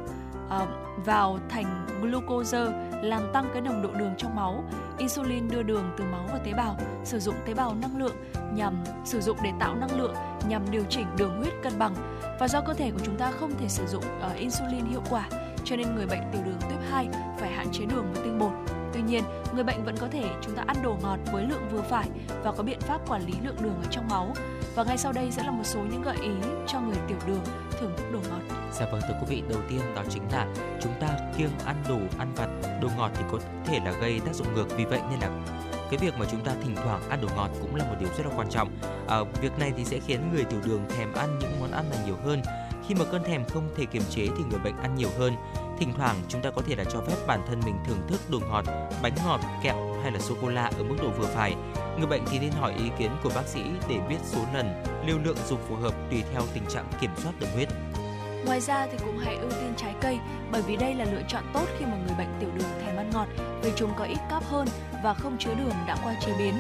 [0.48, 0.70] uh,
[1.06, 2.58] vào thành glucose
[3.04, 4.64] làm tăng cái nồng độ đường trong máu.
[4.98, 8.16] Insulin đưa đường từ máu vào tế bào, sử dụng tế bào năng lượng
[8.54, 10.16] nhằm sử dụng để tạo năng lượng
[10.48, 11.96] nhằm điều chỉnh đường huyết cân bằng.
[12.40, 15.30] Và do cơ thể của chúng ta không thể sử dụng uh, insulin hiệu quả,
[15.64, 17.08] cho nên người bệnh tiểu đường tuyếp 2
[17.40, 18.52] phải hạn chế đường và tinh bột.
[18.98, 19.24] Tuy nhiên,
[19.54, 22.08] người bệnh vẫn có thể chúng ta ăn đồ ngọt với lượng vừa phải
[22.44, 24.34] và có biện pháp quản lý lượng đường ở trong máu.
[24.76, 26.32] Và ngay sau đây sẽ là một số những gợi ý
[26.68, 27.44] cho người tiểu đường
[27.80, 28.56] thưởng thức đồ ngọt.
[28.72, 30.48] Dạ vâng thưa quý vị, đầu tiên đó chính là
[30.82, 32.48] chúng ta kiêng ăn đồ ăn vặt,
[32.82, 35.30] đồ ngọt thì có thể là gây tác dụng ngược vì vậy nên là
[35.90, 38.26] cái việc mà chúng ta thỉnh thoảng ăn đồ ngọt cũng là một điều rất
[38.26, 38.70] là quan trọng.
[39.08, 42.00] À, việc này thì sẽ khiến người tiểu đường thèm ăn những món ăn này
[42.06, 42.42] nhiều hơn.
[42.88, 45.34] Khi mà cơn thèm không thể kiềm chế thì người bệnh ăn nhiều hơn.
[45.80, 48.40] Thỉnh thoảng chúng ta có thể là cho phép bản thân mình thưởng thức đồ
[48.50, 48.66] ngọt,
[49.04, 51.56] bánh ngọt, kẹo hay là sô cô la ở mức độ vừa phải.
[51.98, 55.18] Người bệnh thì nên hỏi ý kiến của bác sĩ để biết số lần, liều
[55.24, 57.68] lượng dùng phù hợp tùy theo tình trạng kiểm soát đường huyết.
[58.46, 60.20] Ngoài ra thì cũng hãy ưu tiên trái cây
[60.52, 63.10] bởi vì đây là lựa chọn tốt khi mà người bệnh tiểu đường thèm ăn
[63.14, 63.28] ngọt
[63.62, 64.68] vì chúng có ít cáp hơn
[65.04, 66.54] và không chứa đường đã qua chế biến.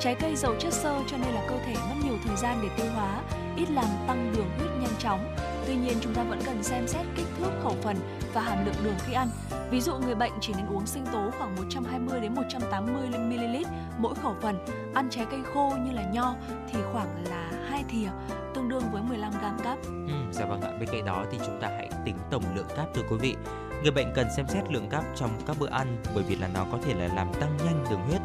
[0.00, 2.68] Trái cây giàu chất xơ cho nên là cơ thể mất nhiều thời gian để
[2.76, 3.22] tiêu hóa,
[3.56, 5.34] ít làm tăng đường huyết nhanh chóng.
[5.66, 7.96] Tuy nhiên chúng ta vẫn cần xem xét kích thước khẩu phần
[8.34, 9.28] và hàm lượng đường khi ăn.
[9.70, 13.56] Ví dụ người bệnh chỉ nên uống sinh tố khoảng 120 đến 180 ml
[13.98, 14.58] mỗi khẩu phần.
[14.94, 16.34] Ăn trái cây khô như là nho
[16.72, 18.08] thì khoảng là 2 thìa,
[18.54, 19.78] tương đương với 15 gram cáp.
[19.84, 20.70] Ừ, dạ vâng ạ.
[20.80, 23.36] Bên cạnh đó thì chúng ta hãy tính tổng lượng cáp thưa quý vị.
[23.82, 26.66] Người bệnh cần xem xét lượng cáp trong các bữa ăn bởi vì là nó
[26.72, 28.20] có thể là làm tăng nhanh đường huyết.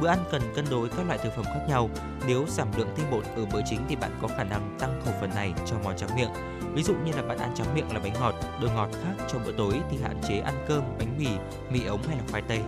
[0.00, 1.90] Bữa ăn cần cân đối các loại thực phẩm khác nhau.
[2.26, 5.14] Nếu giảm lượng tinh bột ở bữa chính thì bạn có khả năng tăng khẩu
[5.20, 6.30] phần này cho món tráng miệng.
[6.74, 9.38] Ví dụ như là bạn ăn tráng miệng là bánh ngọt, đồ ngọt khác Cho
[9.38, 11.28] bữa tối thì hạn chế ăn cơm, bánh mì,
[11.70, 12.60] mì ống hay là khoai tây.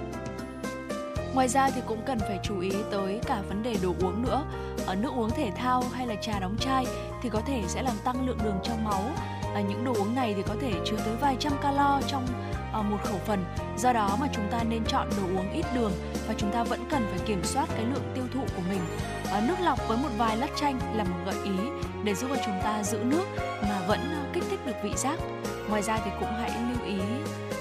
[1.34, 4.44] Ngoài ra thì cũng cần phải chú ý tới cả vấn đề đồ uống nữa.
[4.86, 6.86] Ở nước uống thể thao hay là trà đóng chai
[7.22, 9.02] thì có thể sẽ làm tăng lượng đường trong máu.
[9.54, 12.26] À, những đồ uống này thì có thể chứa tới vài trăm calo trong
[12.72, 13.44] Ờ, một khẩu phần.
[13.76, 15.92] Do đó mà chúng ta nên chọn đồ uống ít đường
[16.28, 18.80] và chúng ta vẫn cần phải kiểm soát cái lượng tiêu thụ của mình.
[19.30, 21.58] Ờ, nước lọc với một vài lát chanh là một gợi ý
[22.04, 23.24] để giúp cho chúng ta giữ nước
[23.62, 25.18] mà vẫn ờ, kích thích được vị giác.
[25.68, 26.98] Ngoài ra thì cũng hãy lưu ý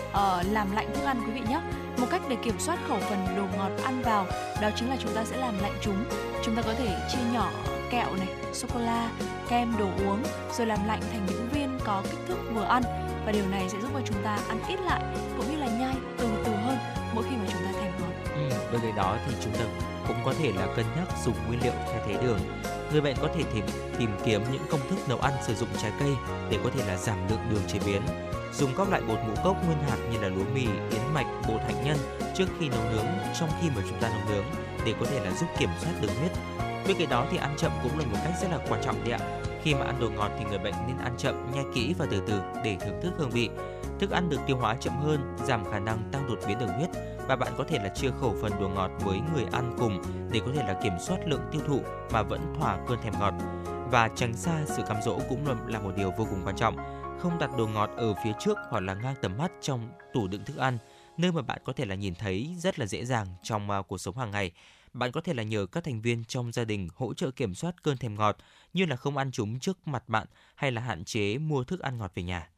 [0.09, 1.61] uh, làm lạnh thức ăn quý vị nhé.
[1.97, 4.25] Một cách để kiểm soát khẩu phần đồ ngọt ăn vào
[4.61, 6.05] đó chính là chúng ta sẽ làm lạnh chúng.
[6.43, 7.49] Chúng ta có thể chia nhỏ
[7.89, 9.09] kẹo này, sô cô la,
[9.49, 10.23] kem, đồ uống
[10.57, 12.83] rồi làm lạnh thành những viên có kích thước vừa ăn
[13.29, 15.01] và điều này sẽ giúp cho chúng ta ăn ít lại
[15.37, 16.77] cũng như là nhai từ từ hơn
[17.13, 18.31] mỗi khi mà chúng ta thèm ngọt.
[18.33, 19.65] Ừ, bên cạnh đó thì chúng ta
[20.07, 22.39] cũng có thể là cân nhắc dùng nguyên liệu thay thế đường.
[22.91, 23.65] Người bệnh có thể tìm
[23.97, 26.09] tìm kiếm những công thức nấu ăn sử dụng trái cây
[26.49, 28.01] để có thể là giảm lượng đường chế biến.
[28.53, 31.61] Dùng các loại bột ngũ cốc nguyên hạt như là lúa mì, yến mạch, bột
[31.61, 31.97] hạnh nhân
[32.37, 33.05] trước khi nấu nướng,
[33.39, 34.45] trong khi mà chúng ta nấu nướng
[34.85, 36.31] để có thể là giúp kiểm soát đường huyết.
[36.87, 39.11] Bên cạnh đó thì ăn chậm cũng là một cách rất là quan trọng đấy
[39.11, 39.19] ạ.
[39.63, 42.23] Khi mà ăn đồ ngọt thì người bệnh nên ăn chậm, nhai kỹ và từ
[42.27, 43.49] từ để thưởng thức hương vị.
[43.99, 46.89] Thức ăn được tiêu hóa chậm hơn, giảm khả năng tăng đột biến đường huyết
[47.27, 50.01] và bạn có thể là chia khẩu phần đồ ngọt với người ăn cùng
[50.31, 51.81] để có thể là kiểm soát lượng tiêu thụ
[52.11, 53.33] mà vẫn thỏa cơn thèm ngọt.
[53.91, 56.77] Và tránh xa sự cám dỗ cũng là một điều vô cùng quan trọng.
[57.19, 60.45] Không đặt đồ ngọt ở phía trước hoặc là ngang tầm mắt trong tủ đựng
[60.45, 60.77] thức ăn,
[61.17, 63.97] nơi mà bạn có thể là nhìn thấy rất là dễ dàng trong à, cuộc
[63.97, 64.51] sống hàng ngày
[64.93, 67.83] bạn có thể là nhờ các thành viên trong gia đình hỗ trợ kiểm soát
[67.83, 68.37] cơn thèm ngọt
[68.73, 71.97] như là không ăn chúng trước mặt bạn hay là hạn chế mua thức ăn
[71.97, 72.49] ngọt về nhà.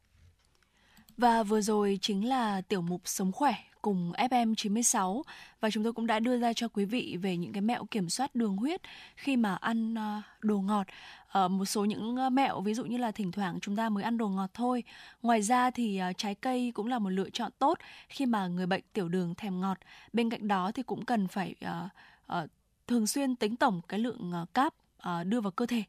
[1.16, 5.22] Và vừa rồi chính là tiểu mục Sống khỏe cùng FM 96
[5.60, 8.08] và chúng tôi cũng đã đưa ra cho quý vị về những cái mẹo kiểm
[8.08, 8.80] soát đường huyết
[9.16, 10.86] khi mà ăn à, đồ ngọt.
[11.28, 14.04] Ở một số những ờ, mẹo ví dụ như là thỉnh thoảng chúng ta mới
[14.04, 14.82] ăn đồ ngọt thôi.
[15.22, 17.78] Ngoài ra thì à, trái cây cũng là một lựa chọn tốt
[18.08, 19.78] khi mà người bệnh tiểu đường thèm ngọt.
[20.12, 21.90] Bên cạnh đó thì cũng cần phải uh,
[22.32, 22.46] Ờ,
[22.86, 24.74] thường xuyên tính tổng cái lượng ờ, cáp
[25.08, 25.82] uh, đưa vào cơ thể.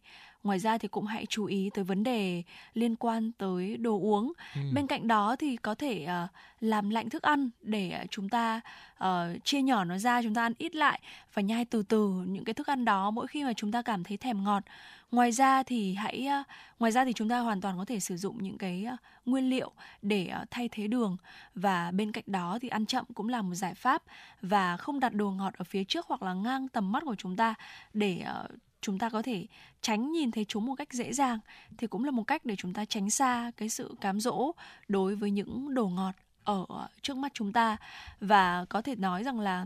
[0.43, 2.43] Ngoài ra thì cũng hãy chú ý tới vấn đề
[2.73, 4.33] liên quan tới đồ uống.
[4.55, 4.61] Ừ.
[4.73, 8.61] bên cạnh đó thì có thể uh, làm lạnh thức ăn để chúng ta
[9.03, 9.07] uh,
[9.43, 11.01] chia nhỏ nó ra chúng ta ăn ít lại
[11.33, 14.03] và nhai từ từ những cái thức ăn đó mỗi khi mà chúng ta cảm
[14.03, 14.63] thấy thèm ngọt.
[15.11, 16.47] Ngoài ra thì hãy uh,
[16.79, 19.49] ngoài ra thì chúng ta hoàn toàn có thể sử dụng những cái uh, nguyên
[19.49, 21.17] liệu để uh, thay thế đường.
[21.55, 24.03] Và bên cạnh đó thì ăn chậm cũng là một giải pháp
[24.41, 27.35] và không đặt đồ ngọt ở phía trước hoặc là ngang tầm mắt của chúng
[27.35, 27.55] ta
[27.93, 28.51] để uh,
[28.83, 29.47] chúng ta có thể
[29.81, 31.39] tránh nhìn thấy chúng một cách dễ dàng
[31.77, 34.51] thì cũng là một cách để chúng ta tránh xa cái sự cám dỗ
[34.87, 36.65] đối với những đồ ngọt ở
[37.01, 37.77] trước mắt chúng ta.
[38.19, 39.65] Và có thể nói rằng là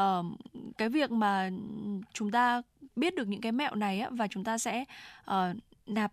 [0.00, 0.26] uh,
[0.78, 1.50] cái việc mà
[2.12, 2.62] chúng ta
[2.96, 4.84] biết được những cái mẹo này á, và chúng ta sẽ
[5.30, 5.56] uh,
[5.86, 6.12] nạp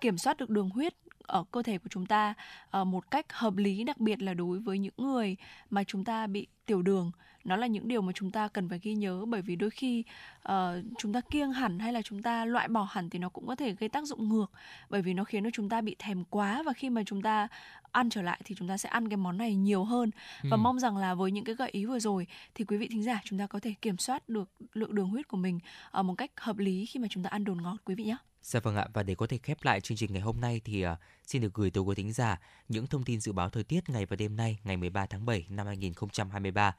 [0.00, 2.34] kiểm soát được đường huyết ở cơ thể của chúng ta
[2.80, 5.36] uh, một cách hợp lý đặc biệt là đối với những người
[5.70, 7.10] mà chúng ta bị tiểu đường
[7.46, 10.04] nó là những điều mà chúng ta cần phải ghi nhớ bởi vì đôi khi
[10.48, 10.52] uh,
[10.98, 13.56] chúng ta kiêng hẳn hay là chúng ta loại bỏ hẳn thì nó cũng có
[13.56, 14.46] thể gây tác dụng ngược
[14.90, 17.48] bởi vì nó khiến cho chúng ta bị thèm quá và khi mà chúng ta
[17.92, 20.10] ăn trở lại thì chúng ta sẽ ăn cái món này nhiều hơn
[20.42, 20.56] và ừ.
[20.56, 23.20] mong rằng là với những cái gợi ý vừa rồi thì quý vị thính giả
[23.24, 26.30] chúng ta có thể kiểm soát được lượng đường huyết của mình ở một cách
[26.36, 28.16] hợp lý khi mà chúng ta ăn đồ ngọt quý vị nhé.
[28.42, 30.86] Dạ vâng ạ và để có thể khép lại chương trình ngày hôm nay thì
[30.86, 30.90] uh,
[31.26, 34.06] xin được gửi tới quý thính giả những thông tin dự báo thời tiết ngày
[34.06, 36.74] và đêm nay ngày 13 tháng 7 năm 2023.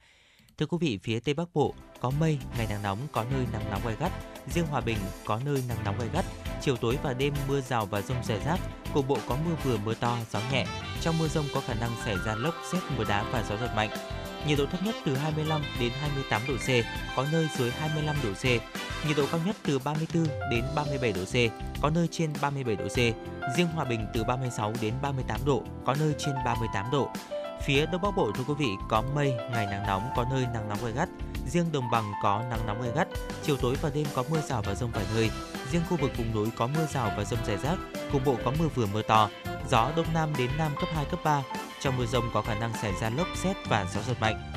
[0.58, 3.70] Thưa quý vị, phía Tây Bắc Bộ có mây, ngày nắng nóng, có nơi nắng
[3.70, 4.12] nóng gai gắt.
[4.54, 6.24] Riêng Hòa Bình có nơi nắng nóng gai gắt.
[6.62, 8.60] Chiều tối và đêm mưa rào và rông rải rác.
[8.94, 10.66] Cục bộ có mưa vừa mưa to, gió nhẹ.
[11.00, 13.72] Trong mưa rông có khả năng xảy ra lốc, xét, mưa đá và gió giật
[13.76, 13.90] mạnh.
[14.46, 16.68] Nhiệt độ thấp nhất từ 25 đến 28 độ C,
[17.16, 18.44] có nơi dưới 25 độ C.
[19.08, 21.34] Nhiệt độ cao nhất từ 34 đến 37 độ C,
[21.82, 22.96] có nơi trên 37 độ C.
[23.56, 27.10] Riêng Hòa Bình từ 36 đến 38 độ, có nơi trên 38 độ.
[27.64, 30.68] Phía Đông Bắc Bộ thưa quý vị có mây, ngày nắng nóng, có nơi nắng
[30.68, 31.08] nóng gai gắt.
[31.46, 33.08] Riêng đồng bằng có nắng nóng gai gắt,
[33.42, 35.30] chiều tối và đêm có mưa rào và rông vài nơi.
[35.70, 37.78] Riêng khu vực vùng núi có mưa rào và rông rải rác,
[38.12, 39.28] cục bộ có mưa vừa mưa to.
[39.70, 41.42] gió đông nam đến nam cấp 2, cấp 3.
[41.80, 44.52] Trong mưa rông có khả năng xảy ra lốc xét và gió giật mạnh.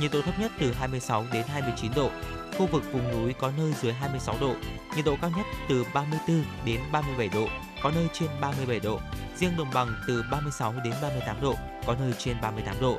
[0.00, 2.10] Nhiệt độ thấp nhất từ 26 đến 29 độ.
[2.58, 4.54] Khu vực vùng núi có nơi dưới 26 độ.
[4.96, 7.48] Nhiệt độ cao nhất từ 34 đến 37 độ,
[7.86, 9.00] có nơi trên 37 độ.
[9.36, 11.54] Riêng đồng bằng từ 36 đến 38 độ,
[11.86, 12.98] có nơi trên 38 độ.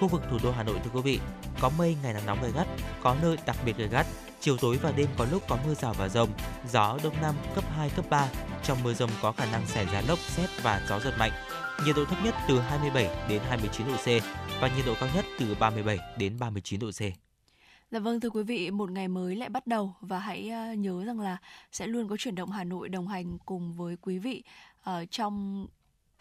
[0.00, 1.20] Khu vực thủ đô Hà Nội thưa quý vị,
[1.60, 2.66] có mây ngày nắng nóng gay gắt,
[3.02, 4.06] có nơi đặc biệt gay gắt.
[4.40, 6.28] Chiều tối và đêm có lúc có mưa rào và rông,
[6.70, 8.28] gió đông nam cấp 2, cấp 3.
[8.64, 11.32] Trong mưa rông có khả năng xảy ra lốc, xét và gió giật mạnh.
[11.86, 14.06] Nhiệt độ thấp nhất từ 27 đến 29 độ C
[14.60, 17.31] và nhiệt độ cao nhất từ 37 đến 39 độ C.
[17.92, 21.04] Dạ vâng thưa quý vị, một ngày mới lại bắt đầu và hãy ờ, nhớ
[21.04, 21.36] rằng là
[21.72, 24.42] sẽ luôn có chuyển động Hà Nội đồng hành cùng với quý vị
[24.82, 25.66] ở trong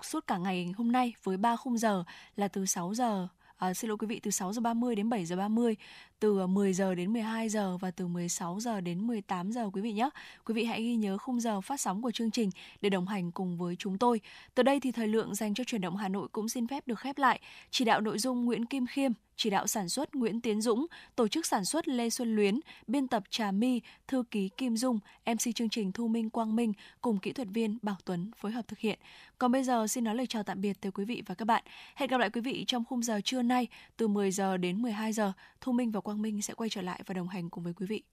[0.02, 2.04] suốt cả ngày hôm nay với ba khung giờ
[2.36, 3.28] là từ 6 giờ
[3.62, 5.76] À, xin lỗi quý vị từ 6 giờ 30 đến 7 giờ 30,
[6.22, 9.82] từ ờ, 10 giờ đến 12 giờ và từ 16 giờ đến 18 giờ quý
[9.82, 10.10] vị nhé.
[10.46, 12.50] Quý vị hãy ghi nhớ khung giờ phát sóng của chương trình
[12.82, 14.22] để đồng hành cùng với chúng tôi.
[14.56, 17.00] Từ đây thì thời lượng dành cho chuyển động Hà Nội cũng xin phép được
[17.00, 17.40] khép lại.
[17.72, 21.28] Chỉ đạo nội dung Nguyễn Kim Khiêm, chỉ đạo sản xuất Nguyễn Tiến Dũng, tổ
[21.28, 25.56] chức sản xuất Lê Xuân Luyến, biên tập Trà My, thư ký Kim Dung, MC
[25.56, 28.80] chương trình Thu Minh Quang Minh cùng kỹ thuật viên Bảo Tuấn phối hợp thực
[28.80, 29.00] hiện.
[29.38, 31.64] Còn bây giờ xin nói lời chào tạm biệt tới quý vị và các bạn.
[31.96, 33.68] Hẹn gặp lại quý vị trong khung giờ trưa nay
[33.98, 35.32] từ 10 giờ đến 12 giờ.
[35.62, 37.74] Thu Minh và Quang Quang Minh sẽ quay trở lại và đồng hành cùng với
[37.74, 38.04] quý vị.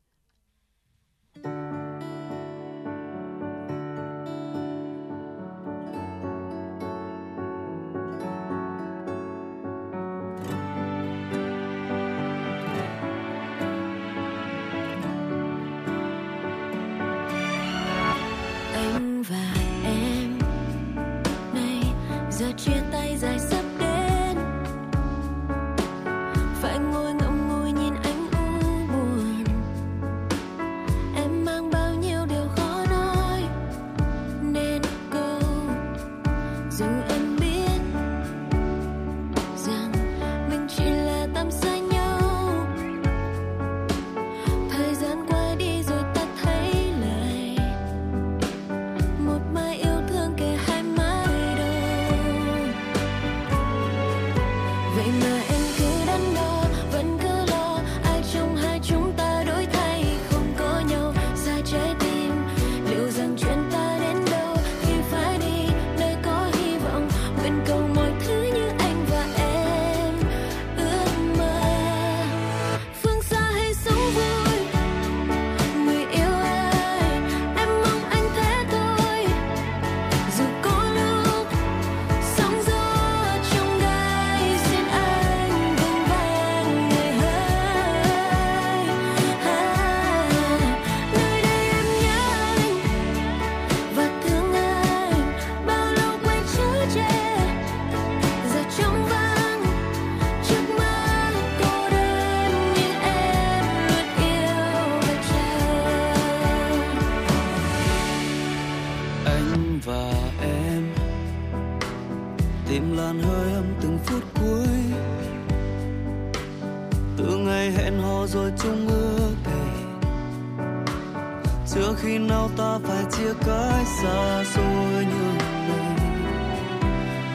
[122.39, 125.33] Sao ta phải chia cách xa xôi như
[125.69, 125.97] này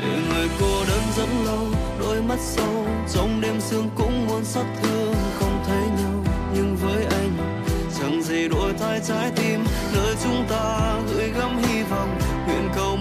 [0.02, 1.68] để người cô đơn rất lâu,
[2.00, 6.34] đôi mắt sâu, trong đêm sương cũng muốn xót thương, không thấy nhau.
[6.54, 7.64] Nhưng với anh,
[8.00, 9.64] chẳng gì đổi thay trái tim,
[9.96, 12.93] nơi chúng ta gửi gắm hy vọng, nguyện cầu